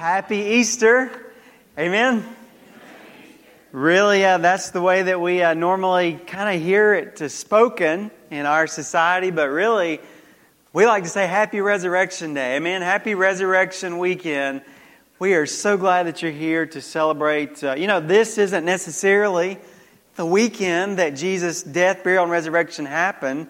[0.00, 1.10] happy Easter.
[1.78, 2.24] Amen.
[3.70, 8.46] Really, uh, that's the way that we uh, normally kind of hear it spoken in
[8.46, 10.00] our society, but really,
[10.72, 12.56] we like to say Happy Resurrection Day.
[12.56, 12.80] Amen.
[12.80, 14.62] Happy Resurrection Weekend.
[15.18, 17.62] We are so glad that you're here to celebrate.
[17.62, 19.58] Uh, you know, this isn't necessarily
[20.16, 23.48] the weekend that Jesus' death, burial, and resurrection happened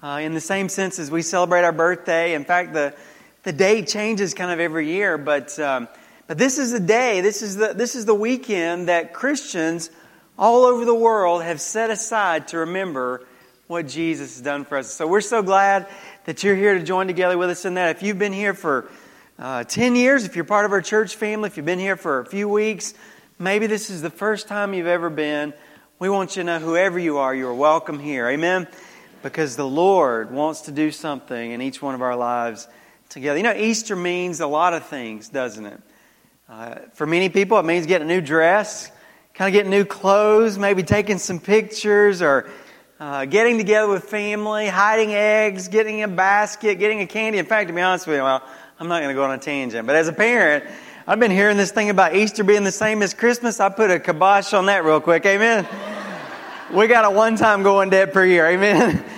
[0.00, 2.34] uh, in the same sense as we celebrate our birthday.
[2.34, 2.94] In fact, the,
[3.42, 5.88] the day changes kind of every year, but, um,
[6.26, 9.90] but this is the day, this is the, this is the weekend that Christians
[10.38, 13.26] all over the world have set aside to remember
[13.66, 14.92] what Jesus has done for us.
[14.92, 15.86] So we're so glad
[16.24, 17.96] that you're here to join together with us in that.
[17.96, 18.90] If you've been here for
[19.38, 22.20] uh, 10 years, if you're part of our church family, if you've been here for
[22.20, 22.94] a few weeks,
[23.38, 25.52] maybe this is the first time you've ever been,
[25.98, 28.28] we want you to know whoever you are, you're welcome here.
[28.28, 28.68] Amen?
[29.22, 32.68] because the Lord wants to do something in each one of our lives
[33.08, 33.38] together.
[33.38, 35.80] You know, Easter means a lot of things, doesn't it?
[36.48, 38.90] Uh, for many people, it means getting a new dress,
[39.34, 42.48] kind of getting new clothes, maybe taking some pictures, or
[43.00, 47.38] uh, getting together with family, hiding eggs, getting a basket, getting a candy.
[47.38, 48.42] In fact, to be honest with you, well,
[48.80, 50.64] I'm not going to go on a tangent, but as a parent,
[51.06, 53.60] I've been hearing this thing about Easter being the same as Christmas.
[53.60, 55.24] I put a kibosh on that real quick.
[55.24, 55.66] Amen.
[56.72, 58.46] We got a one time going debt per year.
[58.46, 59.04] Amen.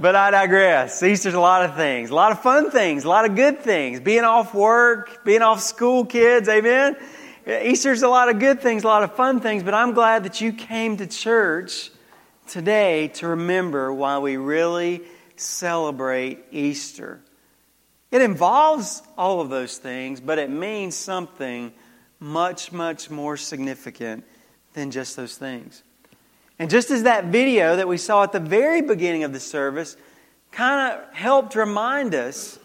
[0.00, 1.02] But I digress.
[1.02, 3.98] Easter's a lot of things, a lot of fun things, a lot of good things.
[3.98, 6.96] Being off work, being off school, kids, amen.
[7.64, 10.40] Easter's a lot of good things, a lot of fun things, but I'm glad that
[10.40, 11.90] you came to church
[12.46, 15.02] today to remember why we really
[15.34, 17.20] celebrate Easter.
[18.12, 21.72] It involves all of those things, but it means something
[22.20, 24.24] much, much more significant
[24.74, 25.82] than just those things.
[26.58, 29.96] And just as that video that we saw at the very beginning of the service
[30.50, 32.58] kind of helped remind us,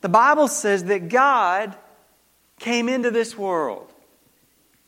[0.00, 1.76] the Bible says that God
[2.58, 3.92] came into this world.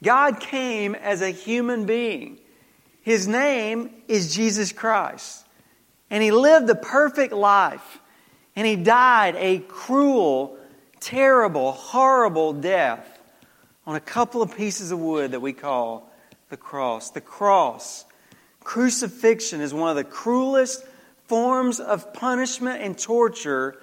[0.03, 2.39] God came as a human being.
[3.03, 5.47] His name is Jesus Christ.
[6.11, 8.01] And He lived a perfect life.
[8.57, 10.57] And He died a cruel,
[11.01, 13.21] terrible, horrible death
[13.87, 16.11] on a couple of pieces of wood that we call
[16.51, 17.11] the cross.
[17.11, 18.05] The cross
[18.65, 20.85] Crucifixion is one of the cruelest
[21.27, 23.79] forms of punishment and torture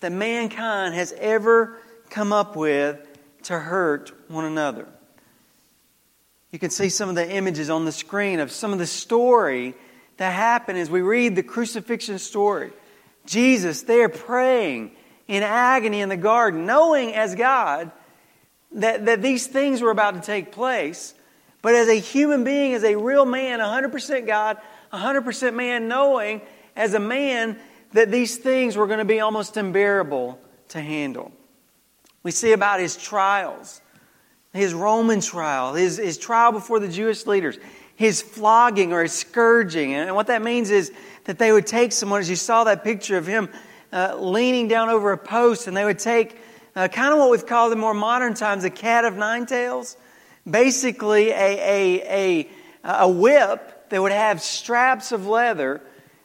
[0.00, 1.78] that mankind has ever
[2.10, 2.98] come up with
[3.44, 4.88] to hurt one another.
[6.50, 9.74] You can see some of the images on the screen of some of the story
[10.16, 12.72] that happened as we read the crucifixion story.
[13.24, 14.92] Jesus there praying
[15.28, 17.90] in agony in the garden, knowing as God
[18.72, 21.14] that, that these things were about to take place.
[21.62, 24.58] But as a human being, as a real man, 100% God,
[24.92, 26.42] 100% man, knowing
[26.74, 27.56] as a man
[27.92, 31.30] that these things were going to be almost unbearable to handle.
[32.24, 33.80] We see about his trials,
[34.52, 37.58] his Roman trial, his, his trial before the Jewish leaders,
[37.94, 39.94] his flogging or his scourging.
[39.94, 40.92] And what that means is
[41.24, 43.48] that they would take someone, as you saw that picture of him
[43.92, 46.38] uh, leaning down over a post, and they would take
[46.74, 49.96] uh, kind of what we've called in more modern times a cat of nine tails
[50.48, 52.48] basically a, a, a,
[52.84, 55.80] a whip that would have straps of leather,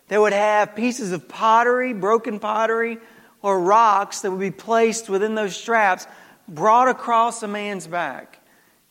[0.07, 2.97] that would have pieces of pottery, broken pottery,
[3.41, 6.07] or rocks that would be placed within those straps,
[6.47, 8.39] brought across a man's back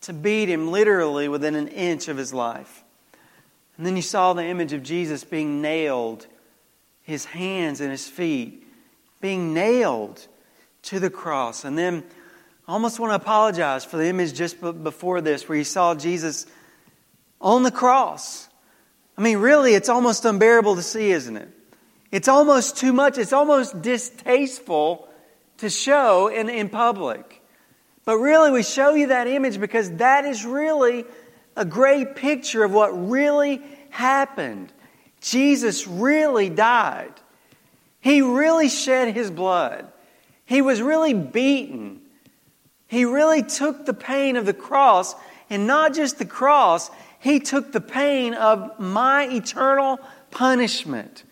[0.03, 2.84] to beat him literally within an inch of his life.
[3.76, 6.26] And then you saw the image of Jesus being nailed,
[7.03, 8.62] his hands and his feet
[9.20, 10.26] being nailed
[10.82, 11.64] to the cross.
[11.64, 12.04] And then
[12.69, 16.47] I almost want to apologize for the image just before this where you saw Jesus
[17.41, 18.49] on the cross.
[19.16, 21.49] I mean, really, it's almost unbearable to see, isn't it?
[22.10, 23.19] It's almost too much.
[23.19, 25.09] It's almost distasteful
[25.59, 27.41] to show in, in public.
[28.05, 31.05] But really, we show you that image because that is really
[31.56, 34.72] a great picture of what really happened.
[35.21, 37.12] Jesus really died.
[38.00, 39.87] He really shed his blood.
[40.44, 42.00] He was really beaten.
[42.89, 45.15] He really took the pain of the cross,
[45.50, 49.99] and not just the cross, He took the pain of my eternal
[50.31, 51.25] punishment.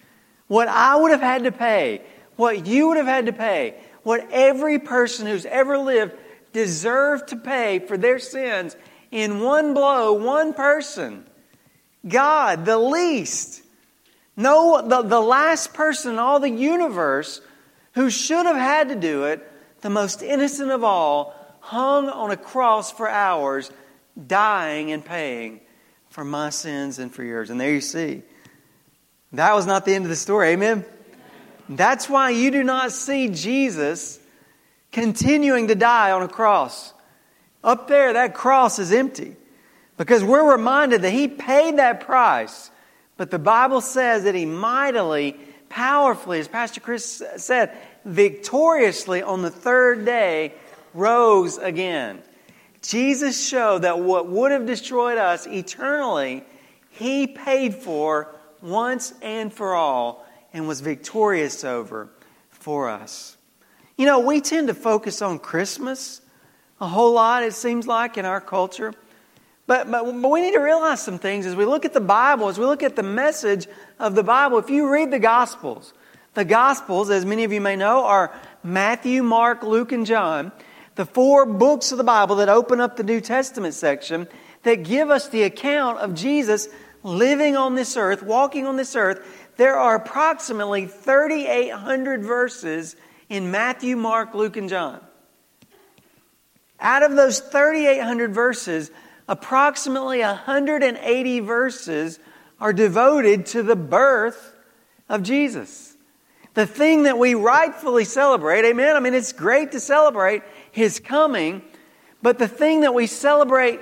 [0.49, 2.03] What I would have had to pay,
[2.37, 6.15] what you would have had to pay, what every person who's ever lived
[6.53, 8.77] deserved to pay for their sins
[9.11, 11.25] in one blow, one person.
[12.07, 13.63] God, the least.
[14.37, 17.41] No, the, the last person in all the universe
[17.93, 19.49] who should have had to do it,
[19.81, 23.71] the most innocent of all, hung on a cross for hours,
[24.27, 25.61] dying and paying
[26.11, 27.49] for my sins and for yours.
[27.49, 28.23] And there you see.
[29.33, 30.51] That was not the end of the story.
[30.51, 30.85] Amen?
[31.71, 34.21] That's why you do not see Jesus
[34.93, 36.93] continuing to die on a cross.
[37.65, 39.35] Up there, that cross is empty
[39.97, 42.71] because we're reminded that He paid that price.
[43.17, 45.35] But the Bible says that He mightily,
[45.71, 47.75] powerfully, as Pastor Chris said,
[48.05, 50.53] victoriously on the third day
[50.95, 52.23] rose again.
[52.81, 56.45] Jesus showed that what would have destroyed us eternally,
[56.91, 62.09] He paid for once and for all and was victorious over
[62.51, 63.37] for us.
[63.97, 66.21] You know, we tend to focus on Christmas
[66.81, 68.93] a whole lot, it seems like, in our culture.
[69.67, 72.49] But, but, but we need to realize some things as we look at the Bible,
[72.49, 73.67] as we look at the message
[73.99, 74.59] of the Bible.
[74.59, 75.95] If you read the Gospels,
[76.35, 78.33] the Gospels, as many of you may know, are
[78.63, 80.53] Matthew, Mark, Luke, and John
[80.95, 84.29] the four books of the Bible that open up the New Testament section
[84.63, 86.69] that give us the account of Jesus
[87.03, 92.97] living on this earth, walking on this earth, there are approximately 3,800 verses
[93.29, 95.01] in Matthew, Mark, Luke, and John.
[96.81, 98.91] Out of those 3,800 verses,
[99.29, 102.19] approximately 180 verses
[102.61, 104.55] are devoted to the birth
[105.09, 105.97] of Jesus.
[106.55, 108.97] The thing that we rightfully celebrate, amen?
[108.97, 110.43] I mean, it's great to celebrate
[110.75, 111.63] his coming.
[112.21, 113.81] But the thing that we celebrate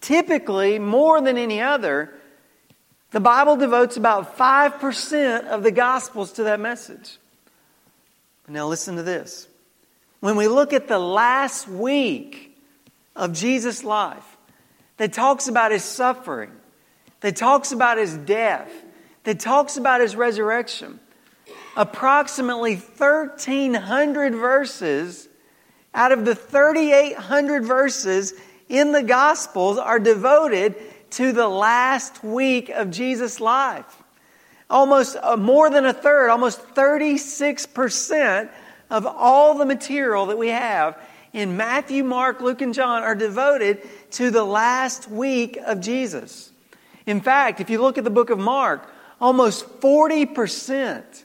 [0.00, 2.14] typically more than any other,
[3.10, 7.18] the Bible devotes about 5% of the Gospels to that message.
[8.46, 9.48] Now, listen to this.
[10.20, 12.56] When we look at the last week
[13.16, 14.36] of Jesus' life,
[14.98, 16.52] that talks about his suffering,
[17.20, 18.70] that talks about his death,
[19.24, 21.00] that talks about his resurrection,
[21.76, 25.28] approximately 1,300 verses
[25.94, 28.34] out of the 3,800 verses
[28.68, 30.74] in the Gospels are devoted
[31.10, 34.02] to the last week of Jesus' life.
[34.68, 38.50] Almost uh, more than a third, almost 36%
[38.90, 40.98] of all the material that we have
[41.32, 43.82] in Matthew, Mark, Luke, and John are devoted
[44.12, 46.52] to the last week of Jesus.
[47.06, 48.88] In fact, if you look at the book of Mark,
[49.20, 51.24] almost 40%,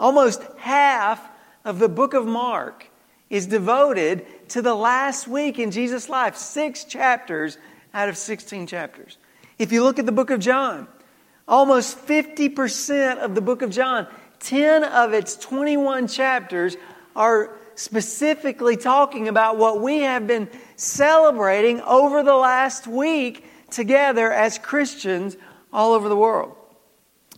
[0.00, 1.26] almost half
[1.64, 2.85] of the book of Mark
[3.28, 7.58] is devoted to the last week in Jesus' life, six chapters
[7.92, 9.18] out of 16 chapters.
[9.58, 10.86] If you look at the book of John,
[11.48, 14.06] almost 50% of the book of John,
[14.40, 16.76] 10 of its 21 chapters
[17.14, 24.58] are specifically talking about what we have been celebrating over the last week together as
[24.58, 25.36] Christians
[25.72, 26.56] all over the world.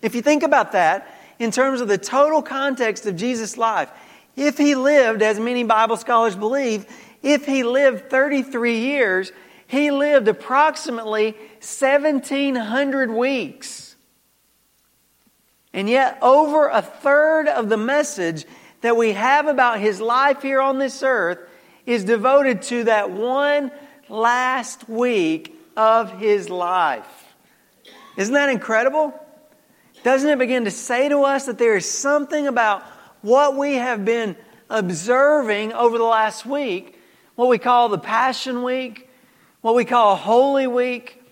[0.03, 3.91] If you think about that in terms of the total context of Jesus' life,
[4.39, 6.87] if he lived, as many Bible scholars believe,
[7.23, 9.33] if he lived 33 years,
[9.67, 13.97] he lived approximately 1,700 weeks.
[15.73, 18.47] And yet, over a third of the message
[18.81, 21.39] that we have about his life here on this earth
[21.85, 23.71] is devoted to that one
[24.09, 27.07] last week of his life.
[28.17, 29.15] Isn't that incredible?
[30.05, 32.85] Doesn't it begin to say to us that there is something about
[33.23, 34.37] what we have been
[34.71, 36.99] observing over the last week,
[37.35, 39.09] what we call the Passion Week,
[39.61, 41.23] what we call Holy Week,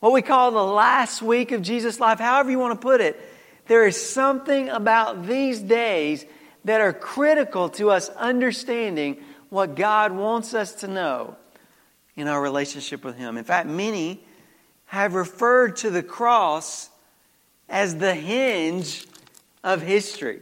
[0.00, 3.20] what we call the last week of Jesus' life, however you want to put it,
[3.66, 6.24] there is something about these days
[6.64, 11.36] that are critical to us understanding what God wants us to know
[12.16, 13.36] in our relationship with Him.
[13.36, 14.24] In fact, many
[14.86, 16.90] have referred to the cross
[17.68, 19.06] as the hinge
[19.62, 20.40] of history.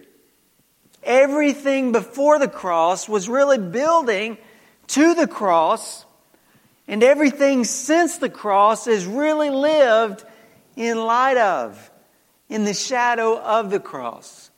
[1.09, 4.37] Everything before the cross was really building
[4.89, 6.05] to the cross,
[6.87, 10.23] and everything since the cross is really lived
[10.77, 11.91] in light of,
[12.51, 14.51] in the shadow of the cross,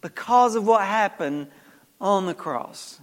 [0.00, 1.48] because of what happened
[2.00, 3.00] on the cross.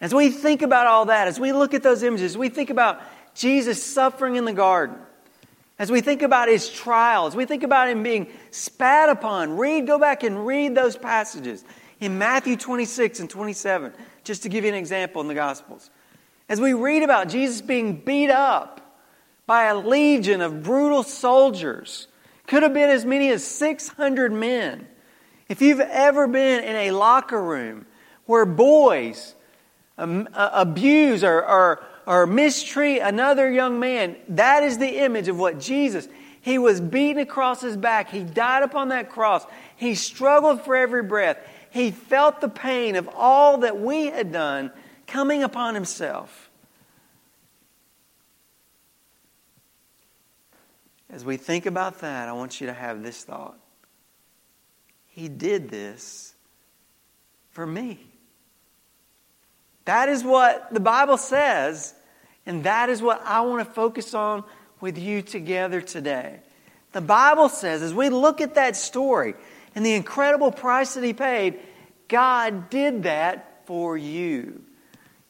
[0.00, 3.02] As we think about all that, as we look at those images, we think about
[3.34, 4.96] Jesus suffering in the garden.
[5.80, 9.56] As we think about his trials, we think about him being spat upon.
[9.56, 11.64] Read, go back and read those passages
[12.04, 13.92] in Matthew 26 and 27,
[14.24, 15.90] just to give you an example in the Gospels.
[16.48, 18.80] As we read about Jesus being beat up
[19.46, 22.08] by a legion of brutal soldiers,
[22.46, 24.86] could have been as many as 600 men.
[25.48, 27.86] If you've ever been in a locker room
[28.26, 29.34] where boys
[29.96, 35.38] um, uh, abuse or, or, or mistreat another young man, that is the image of
[35.38, 36.08] what Jesus.
[36.42, 38.10] He was beaten across his back.
[38.10, 39.46] He died upon that cross.
[39.76, 41.38] He struggled for every breath.
[41.74, 44.70] He felt the pain of all that we had done
[45.08, 46.48] coming upon himself.
[51.10, 53.58] As we think about that, I want you to have this thought.
[55.08, 56.34] He did this
[57.50, 57.98] for me.
[59.84, 61.92] That is what the Bible says,
[62.46, 64.44] and that is what I want to focus on
[64.80, 66.38] with you together today.
[66.92, 69.34] The Bible says, as we look at that story
[69.74, 71.58] and the incredible price that He paid,
[72.08, 74.62] God did that for you.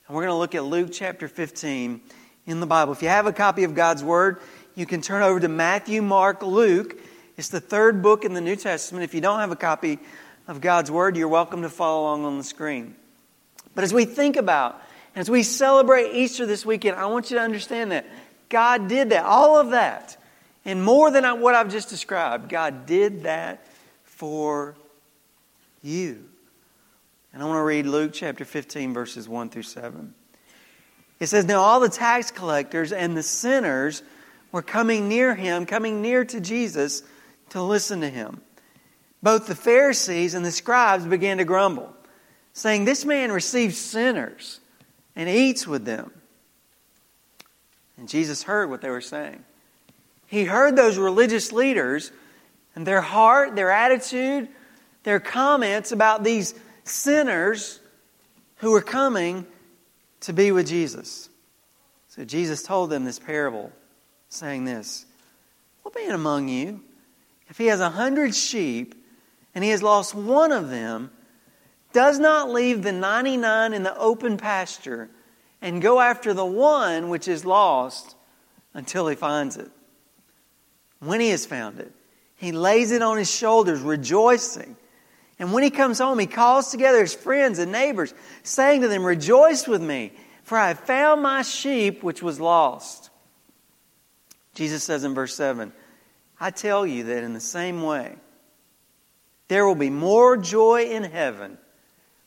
[0.07, 2.01] And we're going to look at Luke chapter 15
[2.47, 2.93] in the Bible.
[2.93, 4.39] If you have a copy of God's Word,
[4.75, 6.99] you can turn over to Matthew, Mark, Luke.
[7.37, 9.05] It's the third book in the New Testament.
[9.05, 9.99] If you don't have a copy
[10.47, 12.95] of God's Word, you're welcome to follow along on the screen.
[13.75, 14.81] But as we think about,
[15.17, 18.07] as we celebrate Easter this weekend, I want you to understand that
[18.49, 20.17] God did that, all of that,
[20.65, 22.49] and more than what I've just described.
[22.49, 23.67] God did that
[24.16, 24.76] for
[25.83, 26.25] you.
[27.33, 30.14] And I want to read Luke chapter 15, verses 1 through 7.
[31.18, 34.02] It says, Now all the tax collectors and the sinners
[34.52, 37.02] were coming near him, coming near to Jesus
[37.50, 38.40] to listen to him.
[39.23, 41.92] Both the Pharisees and the scribes began to grumble
[42.52, 44.61] saying, This man receives sinners
[45.16, 46.12] and eats with them.
[47.99, 49.44] And Jesus heard what they were saying.
[50.26, 52.12] He heard those religious leaders
[52.75, 54.49] and their heart, their attitude,
[55.04, 56.54] their comments about these
[56.85, 57.81] sinners
[58.57, 59.47] who were coming
[60.21, 61.28] to be with Jesus.
[62.09, 63.73] So Jesus told them this parable,
[64.28, 65.07] saying this
[65.83, 66.81] What man among you,
[67.49, 68.95] if he has a hundred sheep
[69.54, 71.11] and he has lost one of them,
[71.93, 75.09] does not leave the 99 in the open pasture
[75.62, 78.16] and go after the one which is lost
[78.75, 79.71] until he finds it.
[80.99, 81.93] When he has found it,
[82.37, 84.76] he lays it on his shoulders, rejoicing.
[85.38, 89.05] And when he comes home, he calls together his friends and neighbors, saying to them,
[89.05, 90.12] Rejoice with me,
[90.43, 93.11] for I have found my sheep which was lost.
[94.55, 95.73] Jesus says in verse 7
[96.41, 98.14] I tell you that in the same way,
[99.49, 101.59] there will be more joy in heaven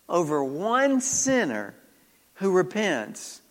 [0.07, 1.73] over one sinner
[2.35, 3.41] who repents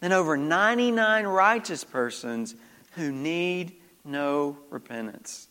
[0.00, 2.54] than over 99 righteous persons
[2.92, 3.72] who need
[4.04, 5.48] no repentance.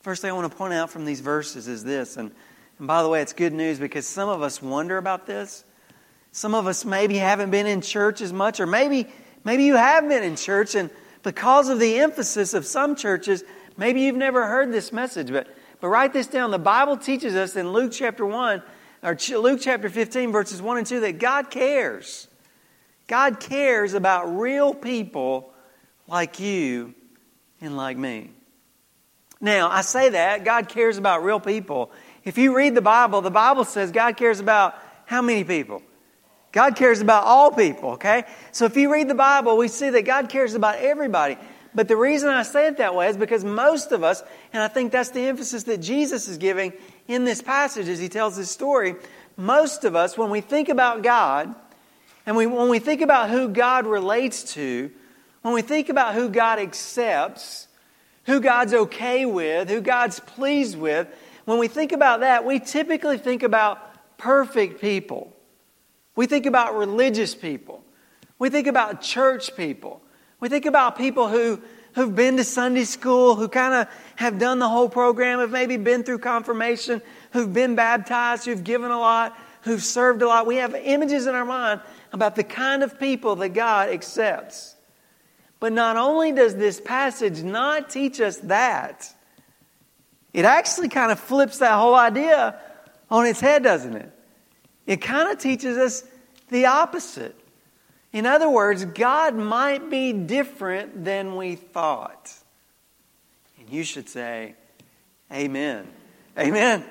[0.00, 2.30] First thing I want to point out from these verses is this, and,
[2.78, 5.62] and by the way, it's good news because some of us wonder about this.
[6.32, 9.06] Some of us maybe haven't been in church as much, or maybe,
[9.44, 10.88] maybe you have been in church, and
[11.22, 13.44] because of the emphasis of some churches,
[13.76, 15.30] maybe you've never heard this message.
[15.30, 15.48] But,
[15.80, 16.50] but write this down.
[16.50, 18.62] The Bible teaches us in Luke chapter 1
[19.02, 22.26] or Luke chapter 15, verses 1 and 2, that God cares.
[23.06, 25.52] God cares about real people
[26.06, 26.94] like you
[27.60, 28.30] and like me.
[29.40, 31.90] Now, I say that God cares about real people.
[32.24, 34.74] If you read the Bible, the Bible says God cares about
[35.06, 35.82] how many people?
[36.52, 38.24] God cares about all people, okay?
[38.52, 41.38] So if you read the Bible, we see that God cares about everybody.
[41.74, 44.68] But the reason I say it that way is because most of us, and I
[44.68, 46.72] think that's the emphasis that Jesus is giving
[47.06, 48.96] in this passage as he tells this story,
[49.36, 51.54] most of us, when we think about God,
[52.26, 54.90] and we, when we think about who God relates to,
[55.42, 57.68] when we think about who God accepts,
[58.30, 61.08] who God's okay with, who God's pleased with,
[61.46, 65.36] when we think about that, we typically think about perfect people.
[66.14, 67.82] We think about religious people.
[68.38, 70.00] We think about church people.
[70.38, 71.60] We think about people who,
[71.94, 75.76] who've been to Sunday school, who kind of have done the whole program, have maybe
[75.76, 80.46] been through confirmation, who've been baptized, who've given a lot, who've served a lot.
[80.46, 81.80] We have images in our mind
[82.12, 84.76] about the kind of people that God accepts.
[85.60, 89.12] But not only does this passage not teach us that,
[90.32, 92.58] it actually kind of flips that whole idea
[93.10, 94.10] on its head, doesn't it?
[94.86, 96.04] It kind of teaches us
[96.48, 97.36] the opposite.
[98.12, 102.32] In other words, God might be different than we thought.
[103.58, 104.54] And you should say,
[105.32, 105.86] Amen.
[106.36, 106.84] Amen.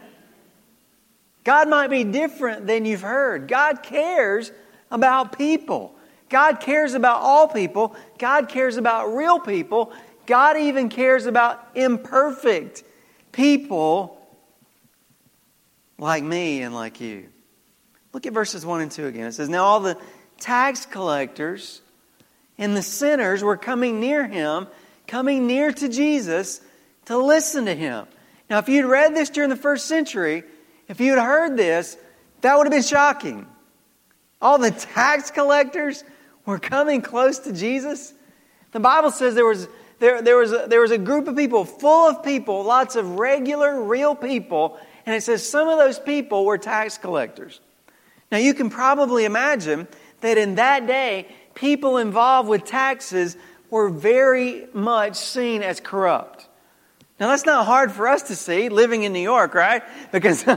[1.43, 3.47] God might be different than you've heard.
[3.47, 4.51] God cares
[4.91, 5.95] about people.
[6.29, 7.95] God cares about all people.
[8.17, 9.91] God cares about real people.
[10.25, 12.83] God even cares about imperfect
[13.31, 14.17] people
[15.97, 17.27] like me and like you.
[18.13, 19.27] Look at verses 1 and 2 again.
[19.27, 19.97] It says, Now all the
[20.39, 21.81] tax collectors
[22.57, 24.67] and the sinners were coming near him,
[25.07, 26.61] coming near to Jesus
[27.05, 28.05] to listen to him.
[28.49, 30.43] Now, if you'd read this during the first century,
[30.87, 31.97] if you'd heard this,
[32.41, 33.47] that would have been shocking.
[34.41, 36.03] All the tax collectors
[36.49, 38.13] were coming close to Jesus.
[38.71, 39.67] The Bible says there was,
[39.99, 43.19] there, there, was a, there was a group of people, full of people, lots of
[43.19, 47.59] regular, real people, and it says some of those people were tax collectors.
[48.31, 49.87] Now, you can probably imagine
[50.21, 53.37] that in that day, people involved with taxes
[53.69, 56.47] were very much seen as corrupt.
[57.19, 59.83] Now, that's not hard for us to see living in New York, right?
[60.11, 60.43] Because.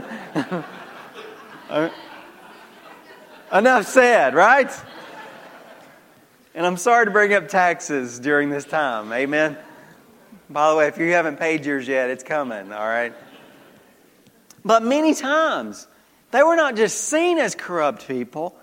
[3.53, 4.71] Enough said, right?
[6.55, 9.11] And I'm sorry to bring up taxes during this time.
[9.11, 9.57] Amen.
[10.51, 13.11] By the way, if you haven't paid yours yet, it's coming, all right?
[14.63, 15.87] But many times,
[16.29, 18.55] they were not just seen as corrupt people,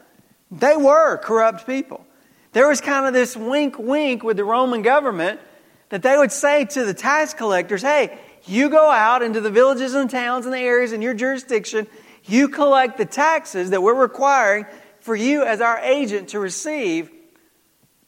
[0.53, 2.07] they were corrupt people.
[2.53, 5.41] There was kind of this wink wink with the Roman government
[5.89, 9.95] that they would say to the tax collectors, hey, you go out into the villages
[9.95, 11.89] and towns and the areas in your jurisdiction,
[12.25, 14.67] you collect the taxes that we're requiring
[15.01, 17.11] for you as our agent to receive.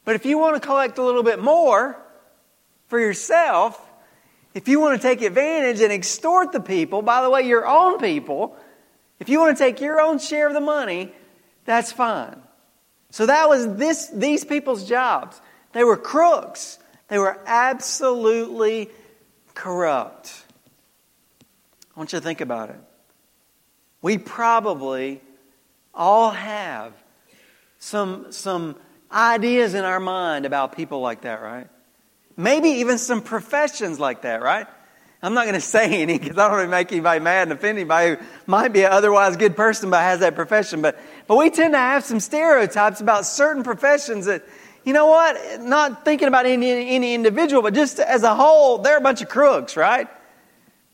[0.05, 1.97] But if you want to collect a little bit more
[2.87, 3.79] for yourself,
[4.53, 7.99] if you want to take advantage and extort the people, by the way, your own
[7.99, 8.55] people,
[9.19, 11.11] if you want to take your own share of the money,
[11.65, 12.41] that's fine.
[13.09, 15.39] So that was this, these people's jobs.
[15.71, 16.79] They were crooks.
[17.07, 18.89] They were absolutely
[19.53, 20.43] corrupt.
[21.95, 22.79] I want you to think about it.
[24.01, 25.21] We probably
[25.93, 26.93] all have
[27.79, 28.75] some, some
[29.13, 31.67] ideas in our mind about people like that, right?
[32.35, 34.67] Maybe even some professions like that, right?
[35.21, 37.53] I'm not going to say any because I don't want to make anybody mad and
[37.53, 38.17] offend anybody who
[38.47, 40.81] might be an otherwise good person but has that profession.
[40.81, 44.43] But, but we tend to have some stereotypes about certain professions that,
[44.83, 45.61] you know what?
[45.61, 49.29] Not thinking about any, any individual, but just as a whole, they're a bunch of
[49.29, 50.07] crooks, right?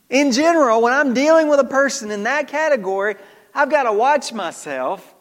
[0.08, 3.16] In general, when I'm dealing with a person in that category,
[3.54, 5.14] I've got to watch myself.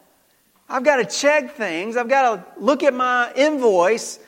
[0.69, 1.97] I've got to check things.
[1.97, 4.19] I've got to look at my invoice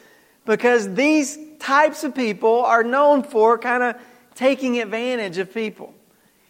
[0.46, 3.96] because these types of people are known for kind of
[4.34, 5.94] taking advantage of people.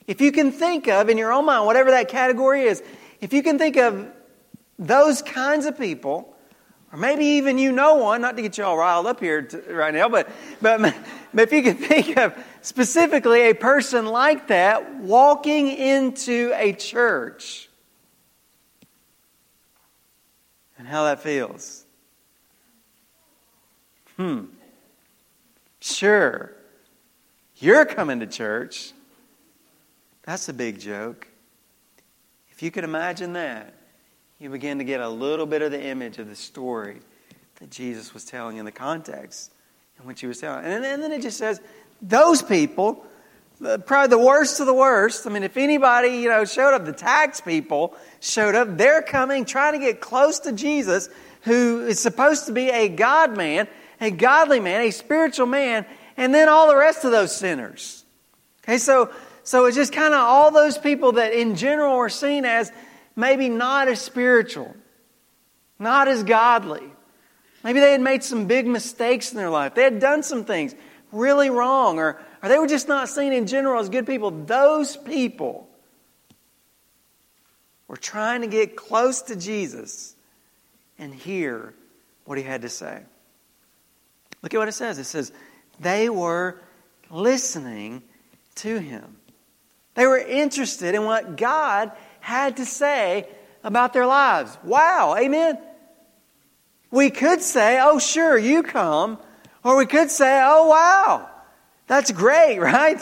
[0.07, 2.81] If you can think of, in your own mind, whatever that category is,
[3.19, 4.09] if you can think of
[4.79, 6.35] those kinds of people,
[6.93, 9.61] or maybe even you know one, not to get you all riled up here to,
[9.73, 10.29] right now, but,
[10.61, 10.81] but,
[11.33, 17.69] but if you can think of specifically a person like that walking into a church
[20.80, 21.85] and how that feels.
[24.17, 24.45] Hmm.
[25.79, 26.51] Sure.
[27.57, 28.91] You're coming to church.
[30.23, 31.27] That's a big joke.
[32.51, 33.73] If you could imagine that,
[34.39, 36.99] you begin to get a little bit of the image of the story
[37.59, 39.51] that Jesus was telling in the context
[39.99, 40.65] in which he was telling.
[40.65, 41.61] And then, and then it just says,
[42.01, 43.05] those people,
[43.61, 45.27] probably the worst of the worst.
[45.27, 49.45] I mean, if anybody, you know, showed up, the tax people showed up, they're coming,
[49.45, 51.09] trying to get close to Jesus,
[51.41, 53.67] who is supposed to be a God man,
[53.99, 55.85] a godly man, a spiritual man,
[56.17, 58.03] and then all the rest of those sinners.
[58.63, 59.11] Okay, so,
[59.43, 62.71] so it's just kind of all those people that in general are seen as
[63.15, 64.75] maybe not as spiritual,
[65.79, 66.83] not as godly.
[67.63, 69.75] Maybe they had made some big mistakes in their life.
[69.75, 70.73] They had done some things
[71.11, 74.31] really wrong, or, or they were just not seen in general as good people.
[74.31, 75.69] Those people
[77.87, 80.15] were trying to get close to Jesus
[80.97, 81.73] and hear
[82.25, 83.01] what he had to say.
[84.41, 84.97] Look at what it says.
[84.97, 85.31] It says,
[85.79, 86.59] they were
[87.09, 88.01] listening
[88.55, 89.17] to him.
[89.95, 93.27] They were interested in what God had to say
[93.63, 94.57] about their lives.
[94.63, 95.59] Wow, amen.
[96.89, 99.19] We could say, oh, sure, you come.
[99.63, 101.29] Or we could say, oh, wow,
[101.91, 103.01] that's great, right?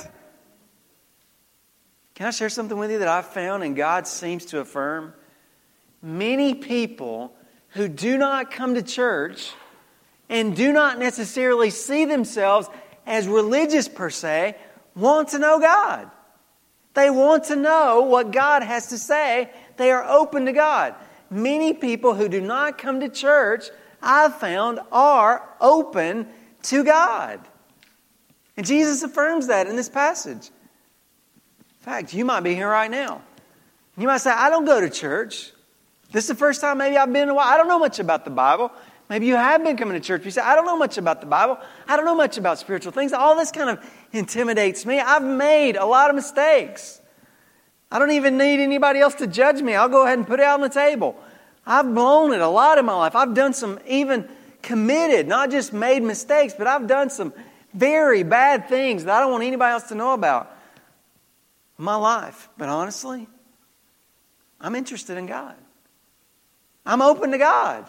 [2.16, 5.14] Can I share something with you that I've found and God seems to affirm?
[6.02, 7.32] Many people
[7.74, 9.52] who do not come to church
[10.28, 12.68] and do not necessarily see themselves
[13.06, 14.56] as religious per se
[14.96, 16.10] want to know God.
[16.96, 19.52] They want to know what God has to say.
[19.78, 20.96] They are open to God.
[21.30, 23.66] Many people who do not come to church,
[24.02, 26.28] I've found, are open
[26.64, 27.40] to God.
[28.60, 30.50] And Jesus affirms that in this passage.
[30.50, 33.22] In fact, you might be here right now.
[33.98, 35.54] You might say, I don't go to church.
[36.12, 37.48] This is the first time maybe I've been in a while.
[37.48, 38.70] I don't know much about the Bible.
[39.10, 40.26] Maybe you have been coming to church.
[40.26, 41.58] You say, I don't know much about the Bible.
[41.88, 43.14] I don't know much about spiritual things.
[43.14, 45.00] All this kind of intimidates me.
[45.00, 47.00] I've made a lot of mistakes.
[47.90, 49.74] I don't even need anybody else to judge me.
[49.74, 51.16] I'll go ahead and put it out on the table.
[51.66, 53.16] I've blown it a lot in my life.
[53.16, 54.28] I've done some even
[54.62, 57.32] committed, not just made mistakes, but I've done some
[57.74, 60.56] very bad things that I don't want anybody else to know about
[61.78, 62.50] my life.
[62.58, 63.28] But honestly,
[64.60, 65.56] I'm interested in God.
[66.86, 67.86] I'm open to God.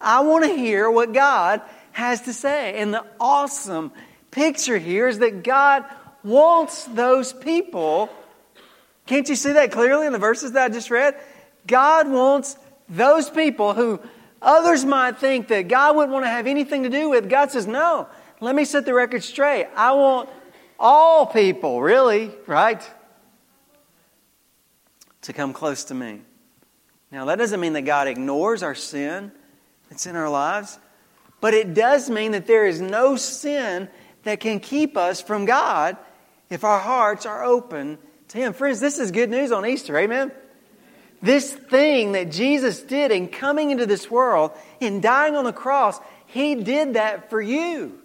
[0.00, 1.60] I want to hear what God
[1.92, 2.80] has to say.
[2.80, 3.92] And the awesome
[4.30, 5.84] picture here is that God
[6.22, 8.08] wants those people.
[9.06, 11.20] Can't you see that clearly in the verses that I just read?
[11.66, 12.56] God wants
[12.88, 14.00] those people who
[14.40, 17.28] others might think that God wouldn't want to have anything to do with.
[17.28, 18.08] God says, No,
[18.40, 19.66] let me set the record straight.
[19.76, 20.28] I want
[20.78, 22.82] all people, really, right?
[25.22, 26.22] To come close to me.
[27.12, 29.32] Now, that doesn't mean that God ignores our sin
[29.88, 30.78] that's in our lives,
[31.40, 33.88] but it does mean that there is no sin
[34.22, 35.96] that can keep us from God
[36.48, 37.98] if our hearts are open
[38.28, 38.52] to Him.
[38.52, 39.96] Friends, this is good news on Easter.
[39.98, 40.32] Amen?
[41.22, 45.98] This thing that Jesus did in coming into this world, in dying on the cross,
[46.26, 47.99] He did that for you.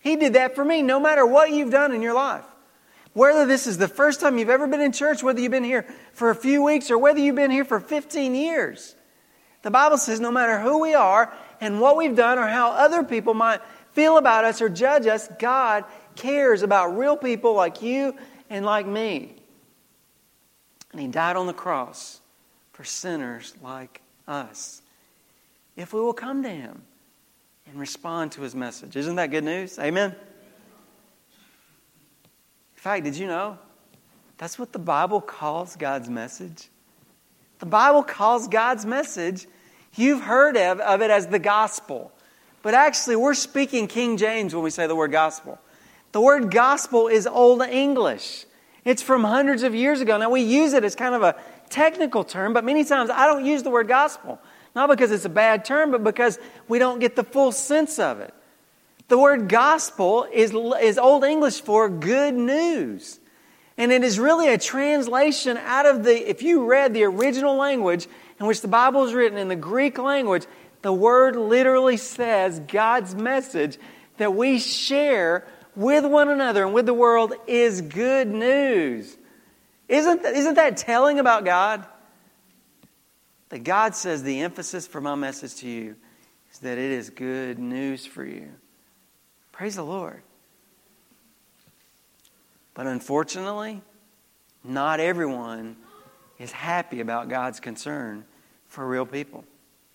[0.00, 2.44] He did that for me, no matter what you've done in your life.
[3.14, 5.86] Whether this is the first time you've ever been in church, whether you've been here
[6.12, 8.94] for a few weeks, or whether you've been here for 15 years.
[9.62, 13.02] The Bible says no matter who we are and what we've done or how other
[13.02, 13.60] people might
[13.92, 15.84] feel about us or judge us, God
[16.14, 18.14] cares about real people like you
[18.48, 19.34] and like me.
[20.92, 22.20] And He died on the cross
[22.72, 24.80] for sinners like us.
[25.76, 26.82] If we will come to Him
[27.70, 28.96] and respond to His message.
[28.96, 29.78] Isn't that good news?
[29.78, 30.10] Amen?
[30.10, 30.16] In
[32.76, 33.58] fact, did you know?
[34.38, 36.68] That's what the Bible calls God's message.
[37.58, 39.46] The Bible calls God's message,
[39.96, 42.12] you've heard of, of it as the gospel.
[42.62, 45.58] But actually, we're speaking King James when we say the word gospel.
[46.12, 48.46] The word gospel is Old English.
[48.84, 50.16] It's from hundreds of years ago.
[50.16, 51.34] Now, we use it as kind of a
[51.68, 54.40] technical term, but many times I don't use the word gospel.
[54.78, 56.38] Not because it's a bad term, but because
[56.68, 58.32] we don't get the full sense of it.
[59.08, 63.18] The word gospel is, is Old English for good news.
[63.76, 68.06] And it is really a translation out of the, if you read the original language
[68.38, 70.46] in which the Bible is written in the Greek language,
[70.82, 73.78] the word literally says God's message
[74.18, 79.16] that we share with one another and with the world is good news.
[79.88, 81.84] Isn't, isn't that telling about God?
[83.50, 85.96] That God says the emphasis for my message to you
[86.52, 88.50] is that it is good news for you.
[89.52, 90.22] Praise the Lord.
[92.74, 93.82] But unfortunately,
[94.62, 95.76] not everyone
[96.38, 98.24] is happy about God's concern
[98.68, 99.40] for real people.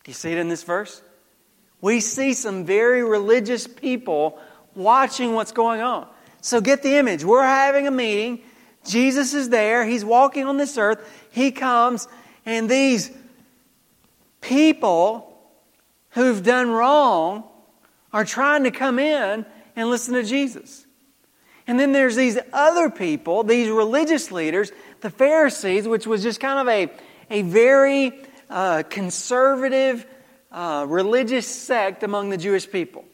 [0.04, 1.02] Do you see it in this verse?
[1.80, 4.39] We see some very religious people
[4.76, 6.08] watching what's going on.
[6.42, 7.24] So get the image.
[7.24, 8.42] We're having a meeting.
[8.86, 9.86] Jesus is there.
[9.86, 11.10] He's walking on this earth.
[11.32, 12.08] He comes,
[12.46, 13.12] and these
[14.43, 15.34] people
[16.10, 17.45] who've done wrong
[18.12, 20.86] are trying to come in and listen to Jesus.
[21.65, 26.60] And then there's these other people, these religious leaders, the Pharisees, which was just kind
[26.60, 26.91] of a,
[27.29, 28.13] a very
[28.49, 30.06] uh, conservative
[30.51, 33.06] uh, religious sect among the Jewish people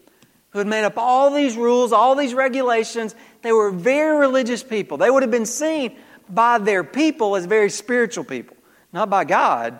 [0.50, 3.14] who had made up all these rules, all these regulations.
[3.44, 4.98] They were very religious people.
[4.98, 5.96] They would have been seen
[6.28, 8.58] by their people as very spiritual people,
[8.92, 9.80] not by God.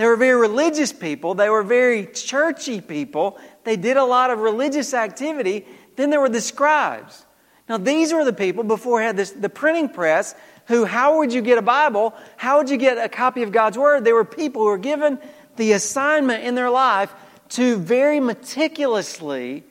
[0.00, 1.34] They were very religious people.
[1.34, 3.38] They were very churchy people.
[3.64, 5.66] They did a lot of religious activity.
[5.96, 7.26] Then there were the scribes.
[7.68, 10.34] Now, these were the people before had this, the printing press
[10.68, 12.14] who, how would you get a Bible?
[12.38, 14.06] How would you get a copy of God's Word?
[14.06, 15.18] They were people who were given
[15.56, 17.12] the assignment in their life
[17.50, 19.64] to very meticulously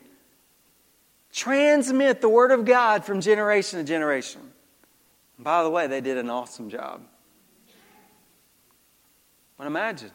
[1.34, 4.42] transmit the Word of God from generation to generation.
[5.38, 7.02] And by the way, they did an awesome job.
[9.58, 10.12] But imagine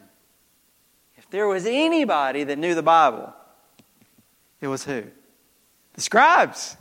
[1.34, 3.34] there was anybody that knew the Bible,
[4.60, 5.02] it was who?
[5.94, 6.76] The scribes.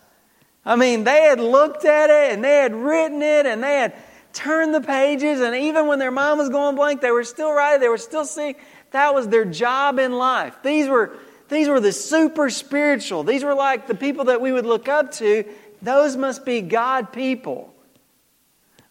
[0.64, 3.96] I mean, they had looked at it and they had written it and they had
[4.32, 7.82] turned the pages, and even when their mind was going blank, they were still writing,
[7.82, 8.56] they were still seeing.
[8.92, 10.56] That was their job in life.
[10.64, 11.18] These were,
[11.50, 13.24] these were the super spiritual.
[13.24, 15.46] These were like the people that we would look up to.
[15.82, 17.74] Those must be God people.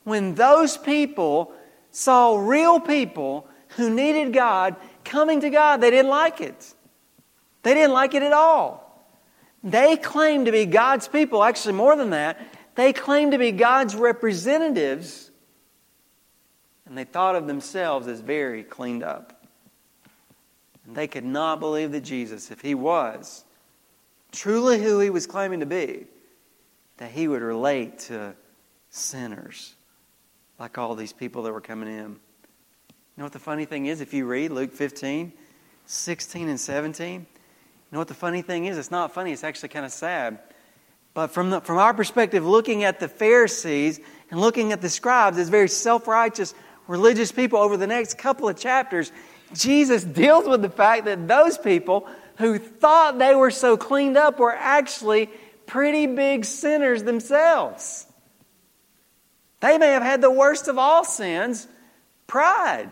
[0.05, 1.53] When those people
[1.92, 3.46] saw real people
[3.77, 6.75] who needed God coming to God, they didn't like it.
[7.62, 8.83] They didn't like it at all.
[9.62, 11.45] They claimed to be God's people.
[11.45, 12.41] Actually, more than that,
[12.75, 15.31] they claimed to be God's representatives,
[16.87, 19.47] and they thought of themselves as very cleaned up.
[20.87, 23.45] And they could not believe that Jesus, if he was
[24.33, 26.07] truly who he was claiming to be,
[26.97, 28.35] that he would relate to
[28.91, 29.75] sinners
[30.59, 32.17] like all these people that were coming in.
[33.16, 34.01] You know what the funny thing is?
[34.01, 35.35] If you read Luke 15,
[35.85, 37.27] 16, and 17, you
[37.90, 38.79] know what the funny thing is?
[38.79, 40.38] It's not funny, it's actually kind of sad.
[41.12, 45.37] But from, the, from our perspective, looking at the Pharisees and looking at the scribes
[45.37, 46.55] as very self righteous
[46.87, 49.12] religious people over the next couple of chapters,
[49.53, 54.38] Jesus deals with the fact that those people who thought they were so cleaned up
[54.38, 55.29] were actually
[55.66, 58.07] pretty big sinners themselves.
[59.61, 61.68] They may have had the worst of all sins
[62.27, 62.90] pride.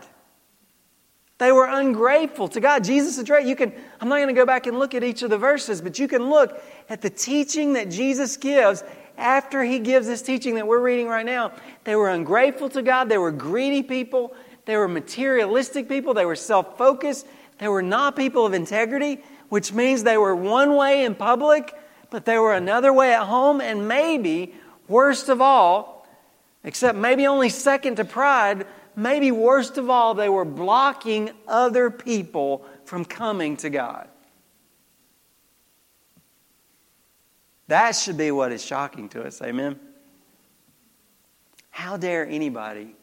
[1.41, 2.83] They were ungrateful to God.
[2.83, 5.23] Jesus is addressed, you can, I'm not going to go back and look at each
[5.23, 8.83] of the verses, but you can look at the teaching that Jesus gives
[9.17, 11.53] after he gives this teaching that we're reading right now.
[11.83, 13.09] They were ungrateful to God.
[13.09, 14.35] They were greedy people.
[14.65, 16.13] They were materialistic people.
[16.13, 17.25] They were self focused.
[17.57, 21.73] They were not people of integrity, which means they were one way in public,
[22.11, 23.61] but they were another way at home.
[23.61, 24.53] And maybe,
[24.87, 26.07] worst of all,
[26.63, 32.65] except maybe only second to pride, maybe worst of all, they were blocking other people
[32.85, 34.07] from coming to God.
[37.67, 39.41] That should be what is shocking to us.
[39.41, 39.79] Amen.
[41.69, 42.95] How dare anybody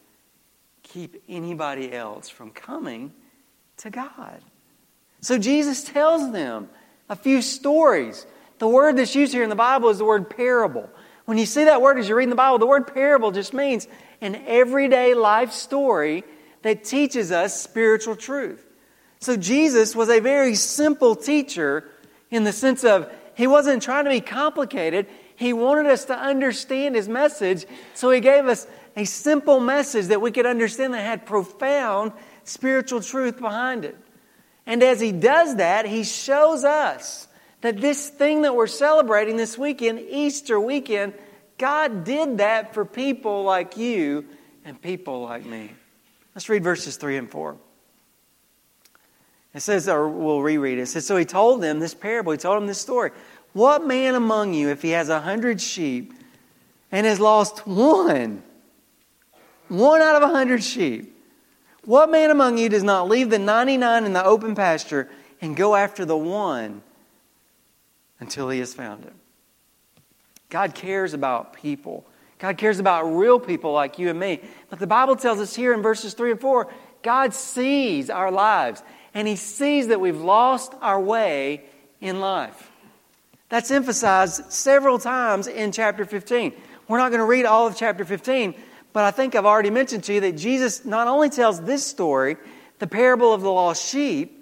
[0.82, 3.12] keep anybody else from coming
[3.78, 4.40] to God?
[5.20, 6.68] So Jesus tells them
[7.08, 8.26] a few stories.
[8.58, 10.88] The word that's used here in the Bible is the word parable.
[11.24, 13.88] When you see that word as you're reading the Bible, the word parable just means
[14.20, 16.24] an everyday life story
[16.62, 18.64] that teaches us spiritual truth.
[19.20, 21.88] So Jesus was a very simple teacher
[22.30, 25.06] in the sense of he wasn't trying to be complicated.
[25.36, 30.20] He wanted us to understand his message, so he gave us a simple message that
[30.20, 33.96] we could understand that had profound spiritual truth behind it.
[34.66, 37.28] And as he does that, he shows us
[37.60, 41.14] that this thing that we're celebrating this weekend, Easter weekend,
[41.58, 44.24] God did that for people like you
[44.64, 45.72] and people like me.
[46.34, 47.56] Let's read verses 3 and 4.
[49.54, 50.82] It says, or we'll reread it.
[50.82, 53.10] It says, So he told them this parable, he told them this story.
[53.54, 56.12] What man among you, if he has a hundred sheep
[56.92, 58.42] and has lost one,
[59.68, 61.14] one out of a hundred sheep,
[61.84, 65.08] what man among you does not leave the 99 in the open pasture
[65.40, 66.82] and go after the one
[68.20, 69.14] until he has found it?
[70.50, 72.04] God cares about people.
[72.38, 74.40] God cares about real people like you and me.
[74.70, 76.68] But the Bible tells us here in verses 3 and 4
[77.02, 78.82] God sees our lives
[79.14, 81.62] and He sees that we've lost our way
[82.00, 82.70] in life.
[83.48, 86.52] That's emphasized several times in chapter 15.
[86.86, 88.54] We're not going to read all of chapter 15,
[88.92, 92.36] but I think I've already mentioned to you that Jesus not only tells this story,
[92.78, 94.34] the parable of the lost sheep,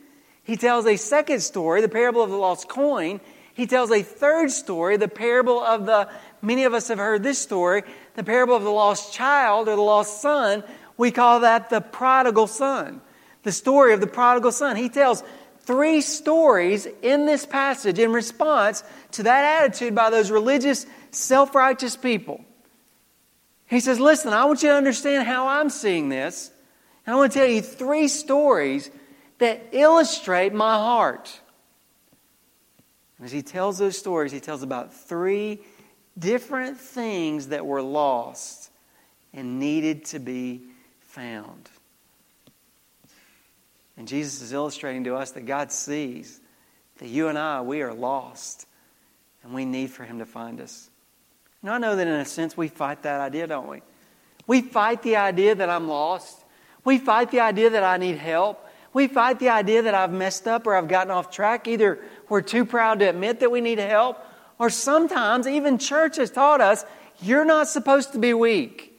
[0.43, 3.21] he tells a second story, the parable of the lost coin.
[3.57, 6.09] He tells a third story, the parable of the,
[6.43, 7.83] many of us have heard this story,
[8.15, 10.63] the parable of the lost child or the lost son.
[10.97, 13.01] We call that the prodigal son
[13.47, 14.75] the story of the prodigal son.
[14.75, 15.23] He tells
[15.61, 21.97] three stories in this passage in response to that attitude by those religious, self righteous
[21.97, 22.45] people.
[23.67, 26.51] He says, Listen, I want you to understand how I'm seeing this.
[27.07, 28.91] And I want to tell you three stories
[29.39, 31.41] that illustrate my heart.
[33.23, 35.61] As he tells those stories, he tells about three
[36.19, 38.71] different things that were lost
[39.33, 40.63] and needed to be
[41.01, 41.71] found.
[43.97, 46.41] And Jesus is illustrating to us that God sees
[46.99, 48.67] that you and I, we are lost
[49.43, 50.91] and we need for Him to find us.
[51.63, 53.83] And I know that in a sense we fight that idea, don't we?
[54.47, 56.45] We fight the idea that I'm lost.
[56.85, 58.66] We fight the idea that I need help.
[58.97, 61.69] We fight the idea that I've messed up or I've gotten off track.
[61.69, 61.99] Either
[62.31, 64.17] we're too proud to admit that we need help,
[64.59, 66.83] or sometimes even church has taught us
[67.21, 68.99] you're not supposed to be weak.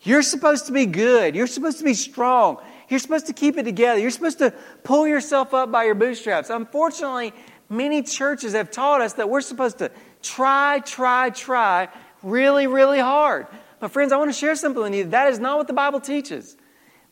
[0.00, 1.34] You're supposed to be good.
[1.34, 2.56] You're supposed to be strong.
[2.88, 4.00] You're supposed to keep it together.
[4.00, 6.48] You're supposed to pull yourself up by your bootstraps.
[6.48, 7.34] Unfortunately,
[7.68, 9.90] many churches have taught us that we're supposed to
[10.22, 11.88] try, try, try
[12.22, 13.48] really, really hard.
[13.80, 15.04] But, friends, I want to share something with you.
[15.04, 16.56] That is not what the Bible teaches.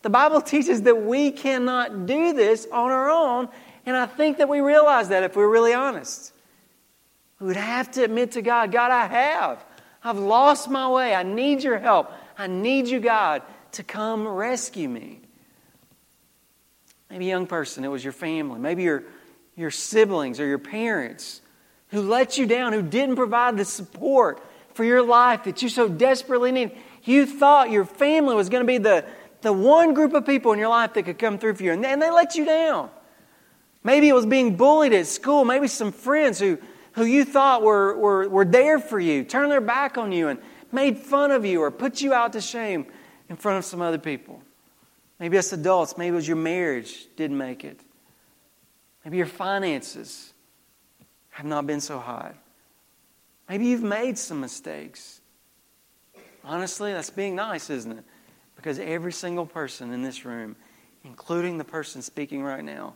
[0.05, 3.49] The Bible teaches that we cannot do this on our own,
[3.87, 6.31] and I think that we realize that if we're really honest.
[7.41, 9.65] We would have to admit to God, God, I have.
[10.03, 11.15] I've lost my way.
[11.15, 12.13] I need your help.
[12.37, 13.41] I need you, God,
[13.73, 15.21] to come rescue me.
[17.09, 18.61] Maybe a young person, it was your family.
[18.61, 19.05] Maybe your,
[19.57, 21.41] your siblings or your parents
[21.89, 25.89] who let you down, who didn't provide the support for your life that you so
[25.89, 26.73] desperately need.
[27.05, 29.07] You thought your family was going to be the,
[29.45, 31.85] the one group of people in your life that could come through for you, and
[31.85, 32.91] they let you down.
[33.85, 35.45] Maybe it was being bullied at school.
[35.45, 36.59] Maybe some friends who,
[36.93, 40.41] who you thought were, were, were there for you turned their back on you and
[40.73, 42.87] made fun of you or put you out to shame
[43.29, 44.43] in front of some other people.
[45.21, 47.79] Maybe as adults, maybe it was your marriage didn't make it.
[49.05, 50.33] Maybe your finances
[51.31, 52.33] have not been so high.
[53.49, 55.21] Maybe you've made some mistakes.
[56.43, 58.05] Honestly, that's being nice, isn't it?
[58.65, 60.57] Because every single person in this room,
[61.05, 62.95] including the person speaking right now,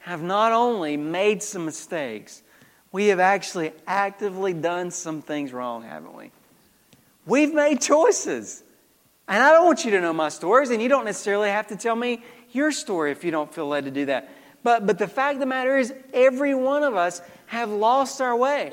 [0.00, 2.42] have not only made some mistakes,
[2.90, 6.32] we have actually actively done some things wrong, haven't we?
[7.24, 8.64] We've made choices.
[9.28, 11.76] And I don't want you to know my stories, and you don't necessarily have to
[11.76, 14.28] tell me your story if you don't feel led to do that.
[14.64, 18.36] But, but the fact of the matter is, every one of us have lost our
[18.36, 18.72] way.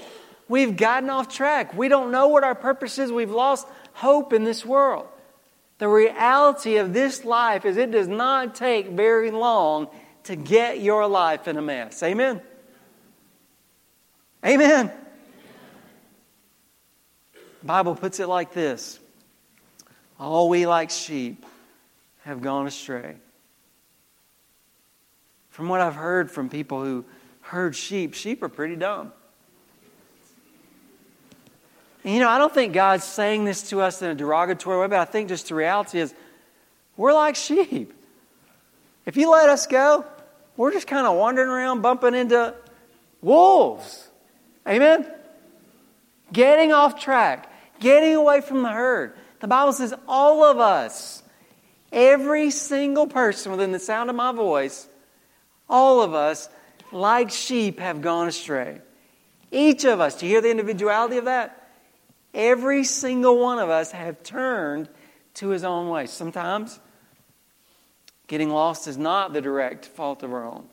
[0.49, 1.75] We've gotten off track.
[1.75, 3.11] We don't know what our purpose is.
[3.11, 5.09] We've lost hope in this world.
[5.79, 9.87] The reality of this life is it does not take very long
[10.23, 12.01] to get your life in a mess.
[12.03, 12.41] Amen?
[14.45, 14.91] Amen.
[17.33, 18.99] The Bible puts it like this
[20.19, 21.45] All we like sheep
[22.23, 23.15] have gone astray.
[25.49, 27.05] From what I've heard from people who
[27.41, 29.11] herd sheep, sheep are pretty dumb.
[32.03, 34.87] And you know, I don't think God's saying this to us in a derogatory way,
[34.87, 36.13] but I think just the reality is
[36.97, 37.93] we're like sheep.
[39.05, 40.05] If you let us go,
[40.57, 42.53] we're just kind of wandering around bumping into
[43.21, 44.09] wolves.
[44.67, 45.11] Amen?
[46.31, 49.13] Getting off track, getting away from the herd.
[49.39, 51.23] The Bible says all of us,
[51.91, 54.87] every single person within the sound of my voice,
[55.69, 56.49] all of us,
[56.91, 58.81] like sheep, have gone astray.
[59.51, 61.62] Each of us, do you hear the individuality of that?
[62.33, 64.89] Every single one of us have turned
[65.35, 66.07] to his own way.
[66.07, 66.79] Sometimes
[68.27, 70.65] getting lost is not the direct fault of our own.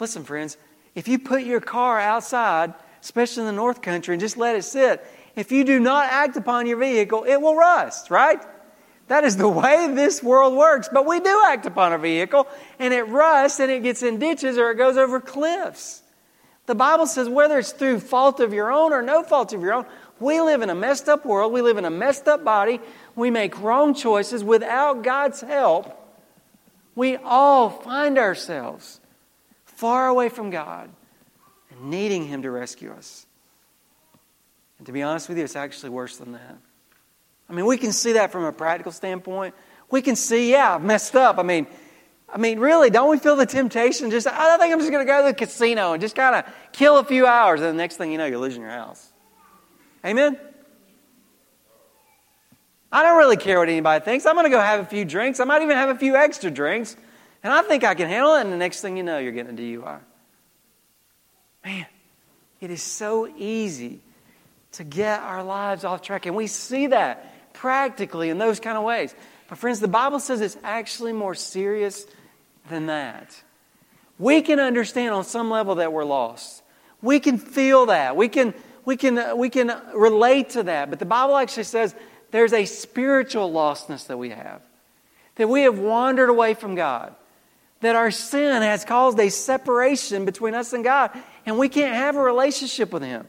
[0.00, 0.56] Listen, friends,
[0.94, 4.62] if you put your car outside, especially in the North Country, and just let it
[4.62, 5.04] sit,
[5.36, 8.40] if you do not act upon your vehicle, it will rust, right?
[9.08, 10.88] That is the way this world works.
[10.92, 12.46] But we do act upon a vehicle,
[12.78, 16.02] and it rusts, and it gets in ditches, or it goes over cliffs.
[16.66, 19.72] The Bible says whether it's through fault of your own or no fault of your
[19.72, 19.86] own,
[20.20, 21.52] we live in a messed up world.
[21.52, 22.80] We live in a messed up body.
[23.14, 25.94] We make wrong choices without God's help.
[26.94, 29.00] We all find ourselves
[29.64, 30.90] far away from God
[31.70, 33.26] and needing Him to rescue us.
[34.78, 36.56] And to be honest with you, it's actually worse than that.
[37.48, 39.54] I mean, we can see that from a practical standpoint.
[39.90, 41.38] We can see, yeah, I've messed up.
[41.38, 41.66] I mean,
[42.32, 44.10] I mean, really, don't we feel the temptation?
[44.10, 46.44] Just, I think I'm just going to go to the casino and just kind of
[46.72, 49.12] kill a few hours, and the next thing you know, you're losing your house.
[50.04, 50.38] Amen?
[52.90, 54.24] I don't really care what anybody thinks.
[54.24, 55.40] I'm going to go have a few drinks.
[55.40, 56.96] I might even have a few extra drinks.
[57.42, 58.42] And I think I can handle it.
[58.42, 60.00] And the next thing you know, you're getting a DUI.
[61.64, 61.86] Man,
[62.60, 64.00] it is so easy
[64.72, 66.26] to get our lives off track.
[66.26, 69.14] And we see that practically in those kind of ways.
[69.48, 72.06] But, friends, the Bible says it's actually more serious
[72.70, 73.42] than that.
[74.18, 76.62] We can understand on some level that we're lost.
[77.02, 78.16] We can feel that.
[78.16, 78.54] We can
[78.88, 80.88] we can, uh, we can relate to that.
[80.88, 81.94] But the Bible actually says
[82.30, 84.62] there's a spiritual lostness that we have,
[85.34, 87.14] that we have wandered away from God,
[87.82, 91.10] that our sin has caused a separation between us and God,
[91.44, 93.26] and we can't have a relationship with Him.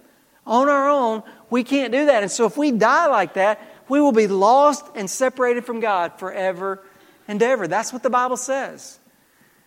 [0.47, 2.23] On our own, we can't do that.
[2.23, 6.17] And so if we die like that, we will be lost and separated from God
[6.19, 6.81] forever
[7.27, 7.67] and ever.
[7.67, 8.97] That's what the Bible says.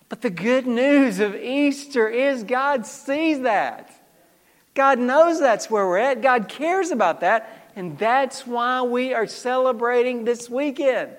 [0.09, 3.91] But the good news of Easter is God sees that.
[4.75, 6.23] God knows that's where we're at.
[6.23, 7.71] God cares about that.
[7.77, 11.11] And that's why we are celebrating this weekend.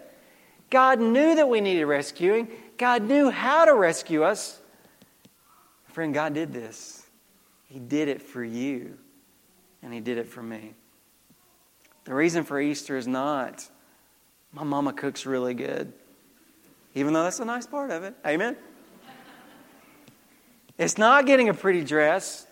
[0.69, 4.59] God knew that we needed rescuing, God knew how to rescue us.
[5.87, 7.05] Friend, God did this.
[7.65, 8.97] He did it for you,
[9.83, 10.73] and He did it for me.
[12.05, 13.67] The reason for Easter is not
[14.51, 15.93] my mama cooks really good,
[16.95, 18.15] even though that's a nice part of it.
[18.25, 18.55] Amen?
[20.77, 22.47] It's not getting a pretty dress.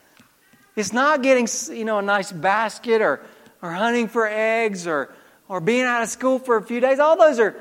[0.81, 3.21] It's not getting, you know, a nice basket or,
[3.61, 5.13] or hunting for eggs or,
[5.47, 6.97] or being out of school for a few days.
[6.97, 7.55] All those are,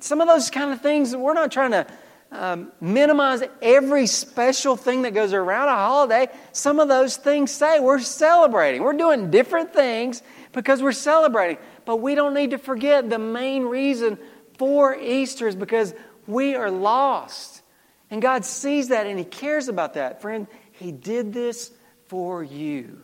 [0.00, 1.86] some of those kind of things, we're not trying to
[2.32, 6.28] um, minimize every special thing that goes around a holiday.
[6.52, 8.82] Some of those things say we're celebrating.
[8.82, 11.58] We're doing different things because we're celebrating.
[11.84, 14.16] But we don't need to forget the main reason
[14.56, 15.92] for Easter is because
[16.26, 17.60] we are lost.
[18.10, 20.22] And God sees that and He cares about that.
[20.22, 21.70] Friend, He did this
[22.08, 23.00] for you.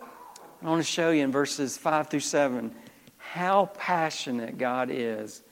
[0.00, 2.74] I want to show you in verses 5 through 7
[3.18, 5.42] how passionate God is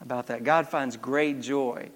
[0.00, 0.44] about that.
[0.44, 1.90] God finds great joy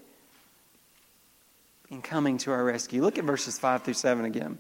[1.91, 3.01] in coming to our rescue.
[3.01, 4.59] Look at verses 5 through 7 again.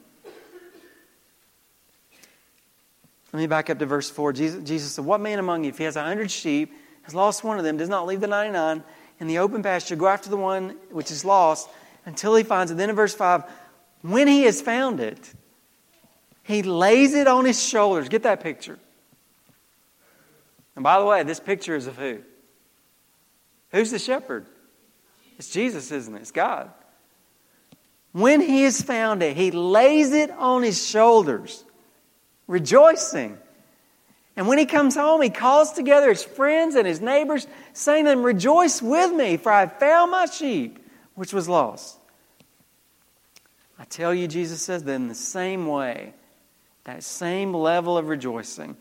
[3.33, 4.33] Let me back up to verse 4.
[4.33, 6.72] Jesus, Jesus said, What man among you, if he has a hundred sheep,
[7.03, 8.83] has lost one of them, does not leave the 99
[9.19, 11.69] in the open pasture, go after the one which is lost
[12.06, 12.77] until he finds it?
[12.77, 13.44] Then in verse 5,
[14.03, 15.35] when he has found it,
[16.42, 18.09] he lays it on his shoulders.
[18.09, 18.79] Get that picture.
[20.77, 22.19] And by the way, this picture is of who?
[23.73, 24.47] Who's the shepherd?
[25.38, 26.21] It's Jesus, isn't it?
[26.21, 26.71] It's God.
[28.13, 31.65] When he has found it, he lays it on his shoulders,
[32.47, 33.37] rejoicing.
[34.37, 38.11] And when he comes home, he calls together his friends and his neighbors, saying to
[38.11, 40.79] them, Rejoice with me, for I have found my sheep,
[41.15, 41.99] which was lost.
[43.79, 46.14] I tell you, Jesus says, that in the same way,
[46.85, 48.77] that same level of rejoicing,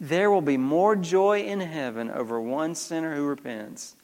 [0.00, 3.96] there will be more joy in heaven over one sinner who repents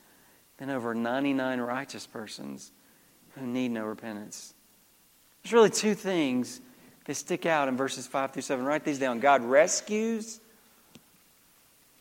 [0.58, 2.72] than over 99 righteous persons
[3.36, 4.54] who need no repentance.
[5.42, 6.60] There's really two things
[7.04, 8.64] that stick out in verses 5 through 7.
[8.64, 10.40] Write these down God rescues,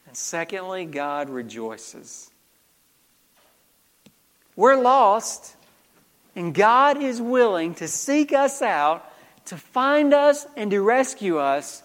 [0.07, 2.31] and secondly, God rejoices.
[4.55, 5.55] We're lost,
[6.36, 9.09] and God is willing to seek us out,
[9.45, 11.84] to find us, and to rescue us.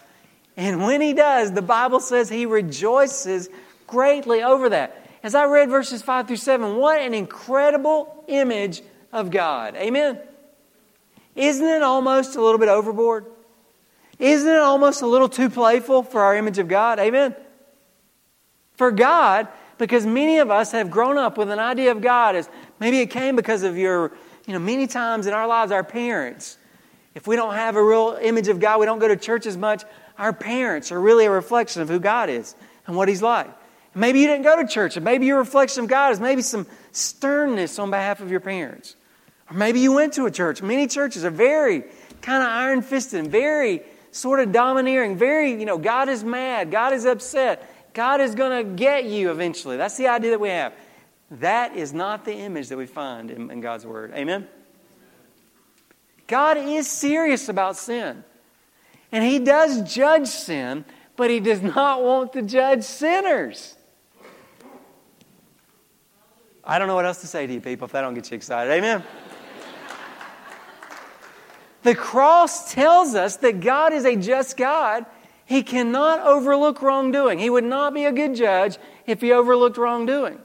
[0.56, 3.48] And when He does, the Bible says He rejoices
[3.86, 5.04] greatly over that.
[5.22, 8.82] As I read verses 5 through 7, what an incredible image
[9.12, 9.74] of God.
[9.76, 10.20] Amen.
[11.34, 13.26] Isn't it almost a little bit overboard?
[14.18, 16.98] Isn't it almost a little too playful for our image of God?
[16.98, 17.34] Amen.
[18.76, 22.48] For God, because many of us have grown up with an idea of God as
[22.80, 24.12] maybe it came because of your,
[24.48, 26.56] you know, many times in our lives, our parents.
[27.14, 29.58] If we don't have a real image of God, we don't go to church as
[29.58, 29.84] much,
[30.16, 32.54] our parents are really a reflection of who God is
[32.86, 33.46] and what He's like.
[33.46, 36.40] And Maybe you didn't go to church, and maybe your reflection of God is maybe
[36.40, 38.96] some sternness on behalf of your parents.
[39.50, 40.62] Or maybe you went to a church.
[40.62, 41.84] Many churches are very
[42.22, 43.82] kind of iron fisted and very
[44.12, 48.66] sort of domineering, very, you know, God is mad, God is upset, God is going
[48.66, 49.76] to get you eventually.
[49.76, 50.72] That's the idea that we have.
[51.30, 54.12] That is not the image that we find in, in God's Word.
[54.14, 54.48] Amen?
[56.26, 58.24] God is serious about sin.
[59.12, 60.84] And He does judge sin,
[61.16, 63.74] but He does not want to judge sinners.
[66.64, 68.36] I don't know what else to say to you people if that don't get you
[68.36, 68.70] excited.
[68.70, 69.02] Amen?
[71.82, 75.06] the cross tells us that God is a just God.
[75.46, 77.38] He cannot overlook wrongdoing.
[77.38, 78.76] He would not be a good judge
[79.06, 80.38] if he overlooked wrongdoing.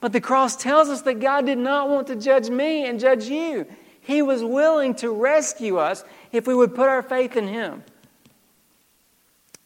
[0.00, 3.24] But the cross tells us that God did not want to judge me and judge
[3.24, 3.66] you.
[4.00, 7.82] He was willing to rescue us if we would put our faith in Him.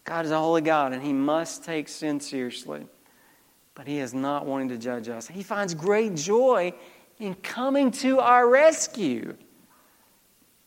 [0.04, 2.86] God is a holy God, and He must take sin seriously
[3.80, 5.26] but he is not wanting to judge us.
[5.26, 6.74] He finds great joy
[7.18, 9.34] in coming to our rescue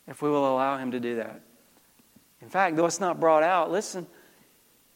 [0.07, 1.41] if we will allow him to do that.
[2.41, 4.07] In fact, though it's not brought out, listen,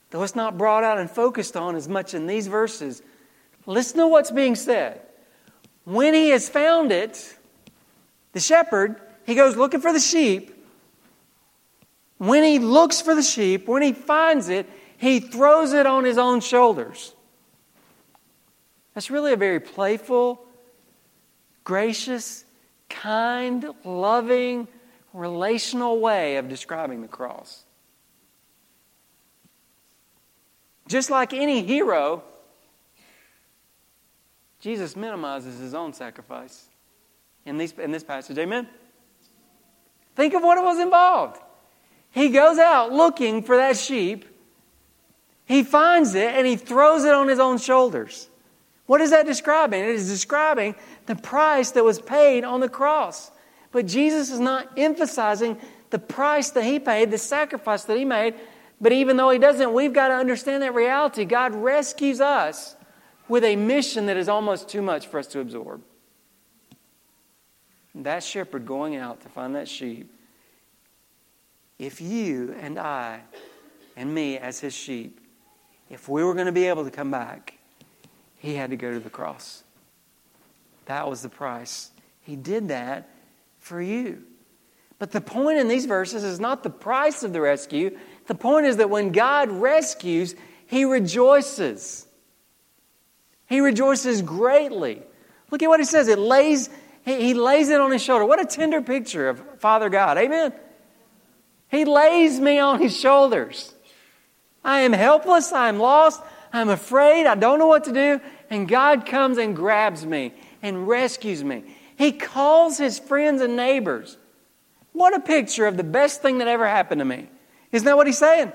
[0.10, 3.04] though it's not brought out and focused on as much in these verses,
[3.68, 5.02] listen to what's being said.
[5.84, 7.38] When he has found it,
[8.34, 10.54] the shepherd, he goes looking for the sheep.
[12.18, 16.18] When he looks for the sheep, when he finds it, he throws it on his
[16.18, 17.14] own shoulders.
[18.96, 20.44] That's really a very playful,
[21.64, 22.44] gracious,
[22.90, 24.68] kind, loving,
[25.14, 27.64] relational way of describing the cross.
[30.88, 32.24] Just like any hero,
[34.60, 36.66] Jesus minimizes his own sacrifice
[37.46, 38.38] in, these, in this passage.
[38.38, 38.68] Amen?
[40.16, 41.38] Think of what it was involved.
[42.12, 44.26] He goes out looking for that sheep,
[45.46, 48.28] he finds it, and he throws it on his own shoulders.
[48.88, 49.82] What is that describing?
[49.82, 53.32] It is describing the price that was paid on the cross.
[53.72, 55.58] But Jesus is not emphasizing
[55.90, 58.36] the price that he paid, the sacrifice that he made.
[58.80, 61.26] But even though he doesn't, we've got to understand that reality.
[61.26, 62.77] God rescues us
[63.28, 65.82] with a mission that is almost too much for us to absorb.
[67.96, 70.12] That shepherd going out to find that sheep,
[71.80, 73.22] if you and I
[73.96, 75.20] and me as his sheep,
[75.90, 77.58] if we were going to be able to come back,
[78.38, 79.64] he had to go to the cross.
[80.86, 81.92] That was the price.
[82.22, 83.10] He did that
[83.60, 84.24] for you.
[85.00, 87.98] But the point in these verses is not the price of the rescue.
[88.26, 92.07] The point is that when God rescues, He rejoices.
[93.48, 95.02] He rejoices greatly.
[95.52, 96.08] Look at what He says.
[96.08, 96.70] It lays,
[97.04, 98.26] He lays it on His shoulder.
[98.26, 100.18] What a tender picture of Father God.
[100.18, 100.54] Amen.
[101.70, 103.74] He lays me on His shoulders.
[104.64, 105.54] I am helpless.
[105.54, 106.22] I am lost.
[106.52, 107.26] I'm afraid.
[107.26, 108.22] I don't know what to do.
[108.50, 111.64] And God comes and grabs me and rescues me.
[111.98, 114.18] He calls his friends and neighbors.
[114.94, 117.28] What a picture of the best thing that ever happened to me.
[117.72, 118.52] Isn't that what he's saying?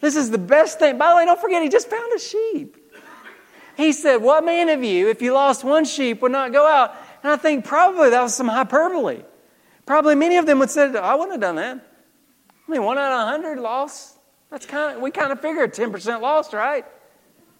[0.00, 0.96] This is the best thing.
[0.96, 2.76] By the way, don't forget, he just found a sheep.
[3.78, 6.96] He said, What man of you, if you lost one sheep, would not go out?
[7.22, 9.22] And I think probably that was some hyperbole.
[9.86, 11.86] Probably many of them would say, I wouldn't have done that.
[12.50, 14.18] I mean, one out of a hundred lost.
[14.50, 16.84] That's kind of, we kind of figure 10% lost, right?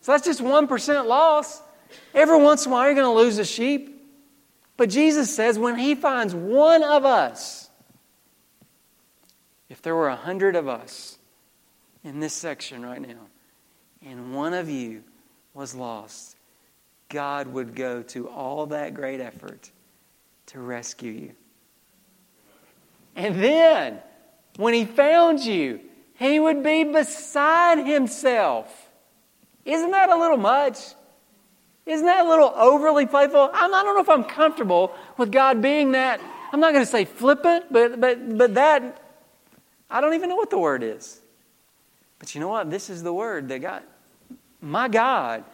[0.00, 1.62] So that's just 1% loss.
[2.12, 4.04] Every once in a while, you're going to lose a sheep.
[4.76, 7.70] But Jesus says when He finds one of us,
[9.68, 11.16] if there were a hundred of us
[12.02, 13.28] in this section right now,
[14.04, 15.04] and one of you
[15.58, 16.36] was lost,
[17.08, 19.70] God would go to all that great effort
[20.46, 21.32] to rescue you.
[23.16, 23.98] And then,
[24.56, 25.80] when He found you,
[26.14, 28.88] He would be beside Himself
[29.64, 30.78] Isn't that a little much?
[31.84, 33.50] Isn't that a little overly playful?
[33.52, 36.20] I'm, I don't know if I'm comfortable with God being that.
[36.52, 39.02] I'm not going to say flippant, but, but, but that,
[39.90, 41.20] I don't even know what the word is.
[42.18, 42.70] But you know what?
[42.70, 43.82] This is the word that God,
[44.60, 45.44] my God,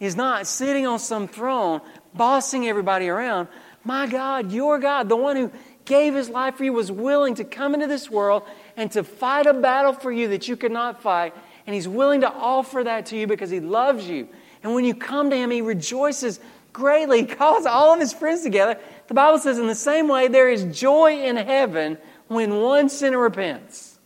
[0.00, 1.80] is not sitting on some throne,
[2.14, 3.48] bossing everybody around.
[3.84, 5.50] My God, your God, the one who
[5.84, 8.42] gave his life for you, was willing to come into this world
[8.76, 11.34] and to fight a battle for you that you could not fight.
[11.66, 14.28] And he's willing to offer that to you because he loves you.
[14.62, 16.40] And when you come to him, he rejoices
[16.72, 17.20] greatly.
[17.26, 18.78] He calls all of his friends together.
[19.06, 21.98] The Bible says, in the same way, there is joy in heaven
[22.28, 23.98] when one sinner repents.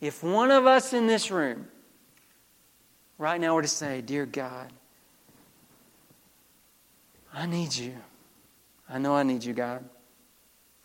[0.00, 1.68] If one of us in this room
[3.18, 4.72] right now were to say, Dear God,
[7.32, 7.94] I need you.
[8.88, 9.84] I know I need you, God.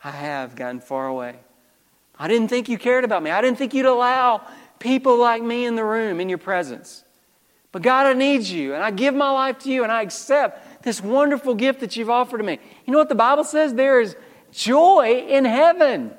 [0.04, 1.36] I have gotten far away.
[2.18, 3.32] I didn't think you cared about me.
[3.32, 4.48] I didn't think you'd allow
[4.80, 7.04] people like me in the room in your presence.
[7.72, 10.84] But God, I need you, and I give my life to you, and I accept
[10.84, 12.60] this wonderful gift that you've offered to me.
[12.86, 13.74] You know what the Bible says?
[13.74, 14.16] There is
[14.52, 16.12] joy in heaven.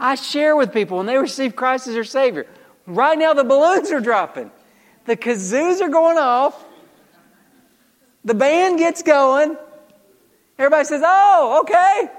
[0.00, 2.46] I share with people when they receive Christ as their Savior.
[2.86, 4.50] Right now, the balloons are dropping,
[5.08, 6.66] the kazoos are going off,
[8.24, 9.56] the band gets going.
[10.58, 12.10] Everybody says, Oh, okay.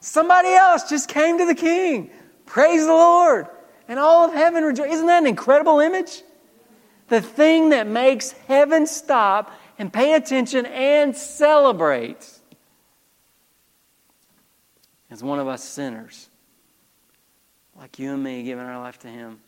[0.00, 2.10] Somebody else just came to the King.
[2.44, 3.46] Praise the Lord.
[3.88, 4.96] And all of heaven rejoices.
[4.96, 6.22] Isn't that an incredible image?
[7.08, 12.30] The thing that makes heaven stop and pay attention and celebrate
[15.10, 16.28] is one of us sinners,
[17.78, 19.40] like you and me, giving our life to Him.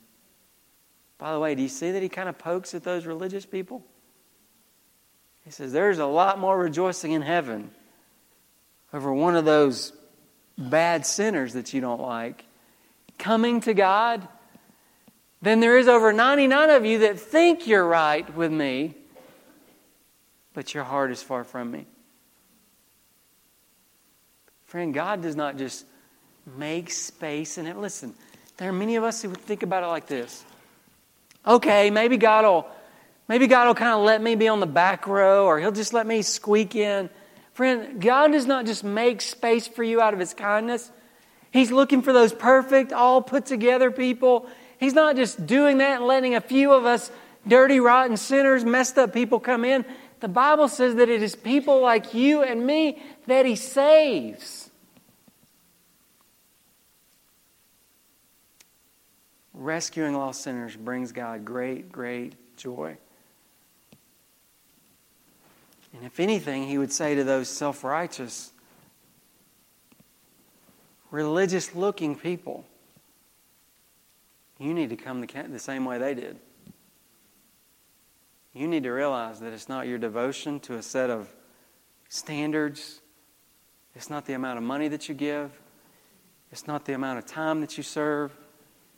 [1.19, 3.85] By the way, do you see that He kind of pokes at those religious people?
[5.45, 7.71] He says, There's a lot more rejoicing in heaven
[8.93, 9.93] over one of those
[10.59, 12.45] bad sinners that you don't like
[13.19, 14.27] coming to God
[15.43, 18.95] than there is over 99 of you that think you're right with me,
[20.55, 21.87] but your heart is far from me.
[24.67, 25.87] Friend, God does not just
[26.57, 27.77] make space in it.
[27.77, 28.15] Listen,
[28.57, 30.45] there are many of us who would think about it like this.
[31.47, 32.67] Okay, maybe God will
[33.29, 35.93] maybe God will kind of let me be on the back row or he'll just
[35.93, 37.11] let me squeak in.
[37.53, 40.91] Friend, God does not just make space for you out of his kindness.
[41.51, 44.49] He's looking for those perfect, all put together people.
[44.79, 47.11] He's not just doing that and letting a few of us
[47.49, 49.85] dirty, rotten sinners, messed up people come in.
[50.21, 54.71] The Bible says that it is people like you and me that He saves.
[59.59, 62.99] Rescuing lost sinners brings God great, great joy.
[65.95, 68.53] And if anything, He would say to those self righteous,
[71.11, 72.67] religious looking people,
[74.59, 76.39] you need to come the same way they did.
[78.53, 81.35] You need to realize that it's not your devotion to a set of
[82.11, 83.01] standards,
[83.95, 85.51] it's not the amount of money that you give,
[86.53, 88.33] it's not the amount of time that you serve,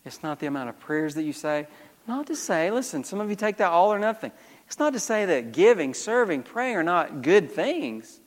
[0.08, 1.68] it's not the amount of prayers that you say.
[2.08, 4.32] Not to say, listen, some of you take that all or nothing.
[4.66, 8.18] It's not to say that giving, serving, praying are not good things.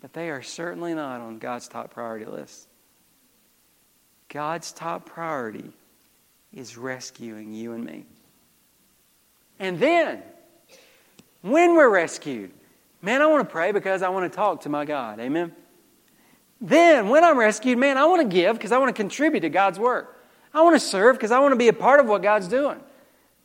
[0.00, 2.66] But they are certainly not on God's top priority list.
[4.28, 5.70] God's top priority
[6.52, 8.04] is rescuing you and me.
[9.58, 10.22] And then,
[11.42, 12.50] when we're rescued,
[13.00, 15.20] man, I want to pray because I want to talk to my God.
[15.20, 15.52] Amen?
[16.60, 19.50] Then, when I'm rescued, man, I want to give because I want to contribute to
[19.50, 20.11] God's work.
[20.54, 22.80] I want to serve because I want to be a part of what God's doing.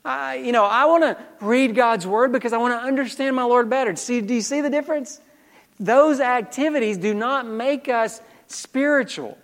[0.04, 3.44] I, you know, I want to read God's word because I want to understand my
[3.44, 3.96] Lord better.
[3.96, 5.20] See, do you see the difference?
[5.80, 9.38] Those activities do not make us spiritual.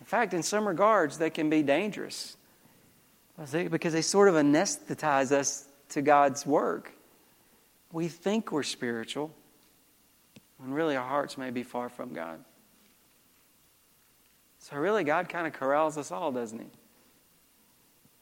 [0.00, 2.36] In fact, in some regards, they can be dangerous
[3.36, 6.92] because they sort of anesthetize us to God's work.
[7.92, 9.30] We think we're spiritual
[10.58, 12.44] when really our hearts may be far from God.
[14.68, 16.66] So, really, God kind of corrals us all, doesn't He?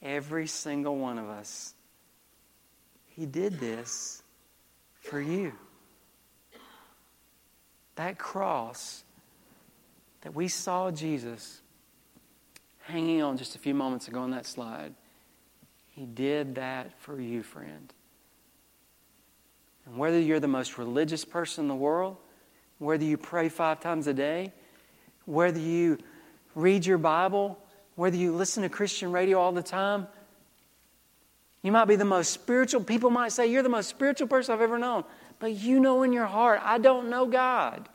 [0.01, 1.75] Every single one of us.
[3.07, 4.23] He did this
[5.01, 5.53] for you.
[7.97, 9.03] That cross
[10.21, 11.63] that we saw Jesus
[12.83, 14.95] hanging on just a few moments ago on that slide,
[15.89, 17.93] He did that for you, friend.
[19.87, 22.19] And whether you're the most religious person in the world,
[22.79, 24.53] whether you pray five times a day,
[25.25, 25.99] whether you
[26.57, 27.57] read your Bible,
[27.95, 30.09] whether you listen to Christian radio all the time,
[31.63, 32.83] you might be the most spiritual.
[32.83, 35.05] People might say, You're the most spiritual person I've ever known.
[35.39, 37.89] But you know in your heart, I don't know God.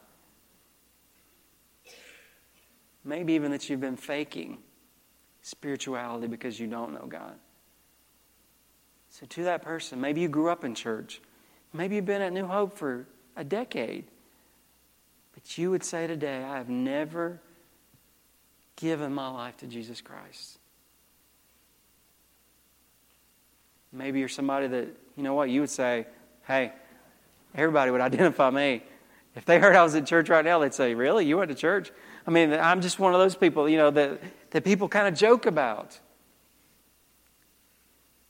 [3.04, 4.60] Maybe even that you've been faking
[5.42, 7.34] spirituality because you don't know God.
[9.10, 11.20] So, to that person, maybe you grew up in church,
[11.74, 14.06] maybe you've been at New Hope for a decade,
[15.34, 17.40] but you would say today, I have never
[18.76, 20.58] given my life to Jesus Christ.
[23.94, 26.08] Maybe you're somebody that, you know what, you would say,
[26.48, 26.72] hey,
[27.54, 28.84] everybody would identify me.
[29.36, 31.26] If they heard I was at church right now, they'd say, really?
[31.26, 31.92] You went to church?
[32.28, 35.14] I mean, I'm just one of those people, you know, that, that people kind of
[35.14, 35.98] joke about.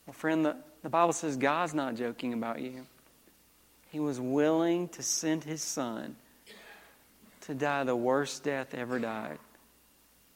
[0.06, 2.86] Well, friend, the, the Bible says God's not joking about you.
[3.90, 6.16] He was willing to send his son
[7.42, 9.38] to die the worst death ever died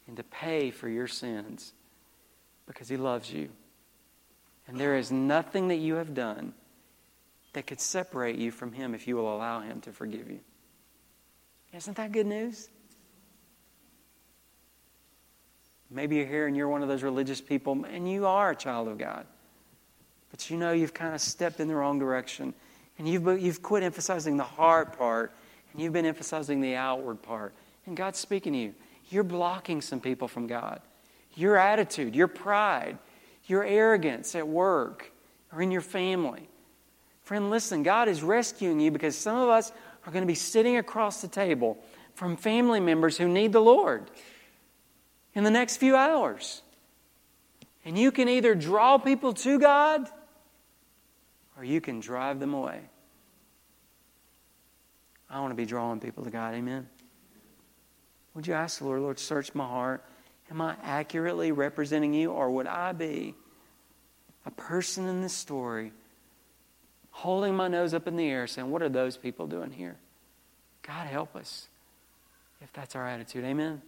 [0.06, 1.72] and to pay for your sins
[2.66, 3.48] because he loves you.
[4.68, 6.52] And there is nothing that you have done
[7.52, 10.40] that could separate you from him if you will allow him to forgive you.
[11.72, 12.68] Isn't that good news?
[15.90, 18.88] Maybe you're here and you're one of those religious people, and you are a child
[18.88, 19.26] of God.
[20.30, 22.54] But you know you've kind of stepped in the wrong direction.
[22.98, 25.32] And you've, you've quit emphasizing the heart part,
[25.72, 27.54] and you've been emphasizing the outward part.
[27.86, 28.74] And God's speaking to you.
[29.10, 30.80] You're blocking some people from God.
[31.34, 32.98] Your attitude, your pride,
[33.46, 35.12] your arrogance at work
[35.52, 36.48] or in your family.
[37.22, 39.72] Friend, listen, God is rescuing you because some of us
[40.06, 41.78] are going to be sitting across the table
[42.14, 44.10] from family members who need the Lord
[45.34, 46.62] in the next few hours.
[47.84, 50.08] And you can either draw people to God
[51.56, 52.80] or you can drive them away.
[55.28, 56.54] I want to be drawing people to God.
[56.54, 56.88] Amen.
[58.36, 60.04] Would you ask the Lord, Lord, search my heart?
[60.50, 63.34] Am I accurately representing you, or would I be
[64.44, 65.90] a person in this story
[67.10, 69.96] holding my nose up in the air saying, What are those people doing here?
[70.82, 71.66] God, help us
[72.60, 73.42] if that's our attitude.
[73.42, 73.80] Amen.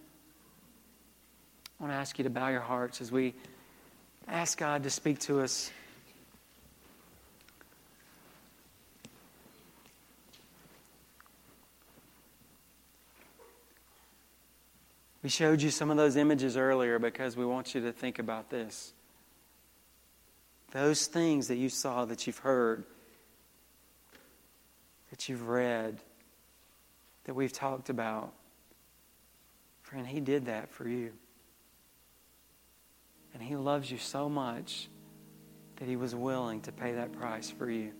[1.79, 3.35] I want to ask you to bow your hearts as we
[4.27, 5.71] ask God to speak to us.
[15.29, 18.49] We showed you some of those images earlier because we want you to think about
[18.49, 18.93] this.
[20.71, 22.83] Those things that you saw, that you've heard,
[25.11, 25.99] that you've read,
[27.25, 28.33] that we've talked about,
[29.83, 31.11] friend, He did that for you.
[33.35, 34.87] And He loves you so much
[35.75, 37.91] that He was willing to pay that price for you.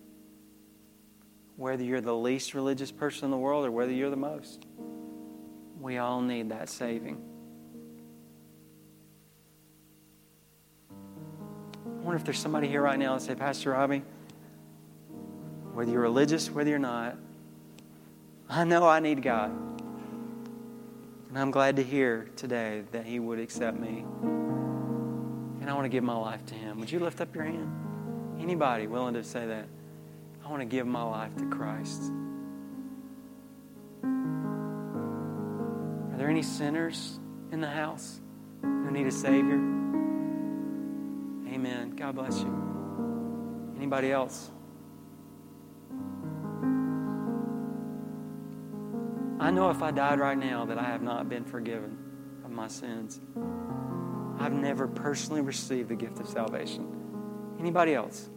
[1.58, 4.66] Whether you're the least religious person in the world or whether you're the most.
[5.80, 7.22] We all need that saving.
[10.92, 14.04] I wonder if there's somebody here right now that say, Pastor Robbie,
[15.74, 17.16] whether you're religious, whether you're not,
[18.50, 19.52] I know I need God.
[21.30, 24.04] And I'm glad to hear today that He would accept me.
[25.62, 26.80] And I want to give my life to Him.
[26.80, 27.70] Would you lift up your hand?
[28.42, 29.68] Anybody willing to say that?
[30.44, 32.12] I want to give my life to Christ.
[36.20, 37.18] There any sinners
[37.50, 38.20] in the house
[38.62, 39.56] who need a Savior?
[41.48, 41.94] Amen.
[41.96, 43.74] God bless you.
[43.78, 44.52] Anybody else?
[49.40, 51.98] I know if I died right now that I have not been forgiven
[52.44, 53.22] of my sins.
[54.42, 57.56] I've never personally received the gift of salvation.
[57.62, 58.30] Anybody else?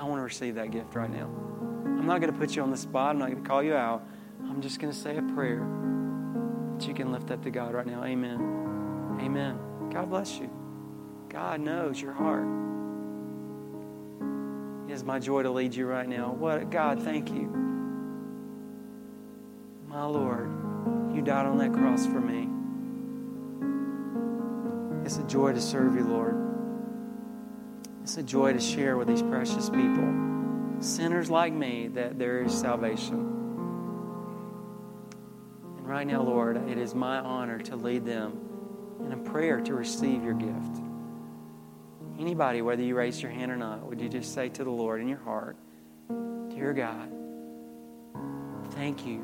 [0.00, 1.26] I want to receive that gift right now.
[1.26, 3.10] I'm not going to put you on the spot.
[3.10, 4.02] I'm not going to call you out.
[4.44, 5.62] I'm just going to say a prayer
[6.86, 8.04] you can lift up to God right now.
[8.04, 9.18] Amen.
[9.20, 9.58] Amen.
[9.92, 10.50] God bless you.
[11.28, 12.46] God knows your heart.
[14.88, 16.32] It is my joy to lead you right now.
[16.32, 17.48] What God, thank you.
[19.88, 20.50] My Lord,
[21.14, 22.48] you died on that cross for me.
[25.04, 26.36] It's a joy to serve you, Lord.
[28.02, 30.12] It's a joy to share with these precious people,
[30.80, 33.41] sinners like me, that there is salvation.
[35.92, 38.40] Right now, Lord, it is my honor to lead them
[39.04, 40.80] in a prayer to receive your gift.
[42.18, 45.02] Anybody, whether you raise your hand or not, would you just say to the Lord
[45.02, 45.58] in your heart,
[46.48, 47.12] Dear God,
[48.70, 49.22] thank you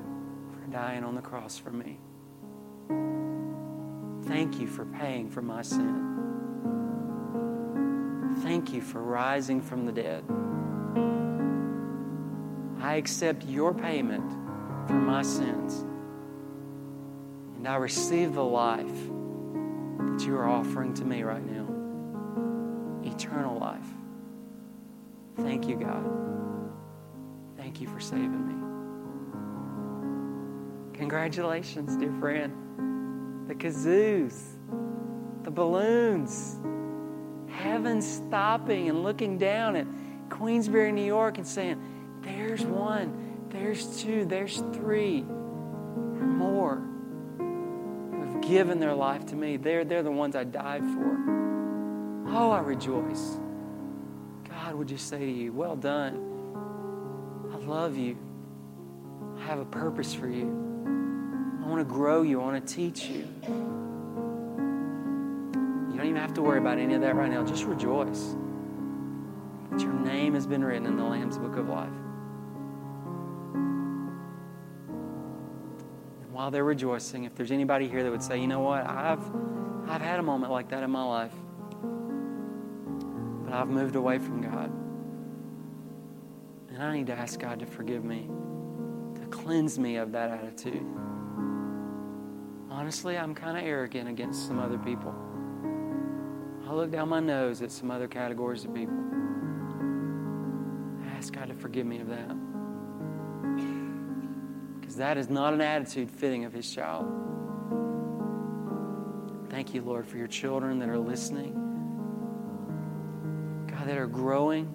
[0.52, 1.98] for dying on the cross for me.
[4.28, 6.04] Thank you for paying for my sin.
[8.42, 10.22] Thank you for rising from the dead.
[12.82, 14.30] I accept your payment
[14.86, 15.86] for my sins.
[17.59, 21.66] And I receive the life that you are offering to me right now
[23.04, 23.86] eternal life.
[25.36, 26.04] Thank you, God.
[27.56, 28.54] Thank you for saving me.
[30.96, 33.48] Congratulations, dear friend.
[33.48, 34.40] The kazoos,
[35.42, 36.59] the balloons,
[37.50, 39.86] heaven stopping and looking down at
[40.30, 41.80] Queensbury, New York, and saying,
[42.22, 46.88] There's one, there's two, there's three, or more
[48.49, 49.59] given their life to me.
[49.59, 51.18] They're, they're the ones I died for.
[52.28, 53.36] Oh, I rejoice.
[54.49, 56.24] God would just say to you, Well done.
[57.53, 58.16] I love you.
[59.38, 60.46] I have a purpose for you.
[61.62, 62.40] I want to grow you.
[62.40, 63.28] I want to teach you.
[65.88, 67.44] You don't even have to worry about any of that right now.
[67.44, 68.34] Just rejoice
[69.70, 71.90] that your name has been written in the Lamb's Book of Life.
[76.39, 79.28] While they're rejoicing, if there's anybody here that would say, you know what, I've,
[79.89, 81.32] I've had a moment like that in my life,
[83.45, 84.70] but I've moved away from God.
[86.72, 88.30] And I need to ask God to forgive me,
[89.16, 90.86] to cleanse me of that attitude.
[92.70, 95.12] Honestly, I'm kind of arrogant against some other people.
[96.68, 98.95] I look down my nose at some other categories of people.
[101.05, 102.47] I ask God to forgive me of that.
[104.99, 107.07] That is not an attitude fitting of His child.
[109.49, 111.55] Thank you, Lord, for your children that are listening.
[113.68, 114.74] God, that are growing.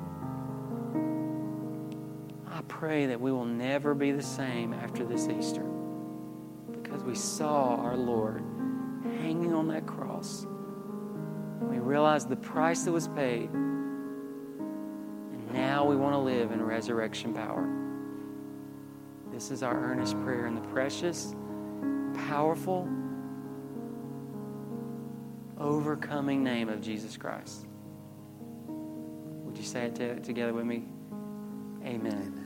[2.49, 5.65] I pray that we will never be the same after this Easter
[6.71, 8.45] because we saw our Lord
[9.03, 10.47] hanging on that cross.
[11.59, 13.49] We realized the price that was paid.
[13.49, 13.83] And
[15.51, 17.72] now we want to live in resurrection power.
[19.33, 21.33] This is our earnest prayer in the precious,
[22.29, 22.87] powerful,
[25.57, 27.65] overcoming name of Jesus Christ.
[28.67, 30.83] Would you say it to, together with me?
[31.83, 32.13] Amen.
[32.13, 32.42] Amen.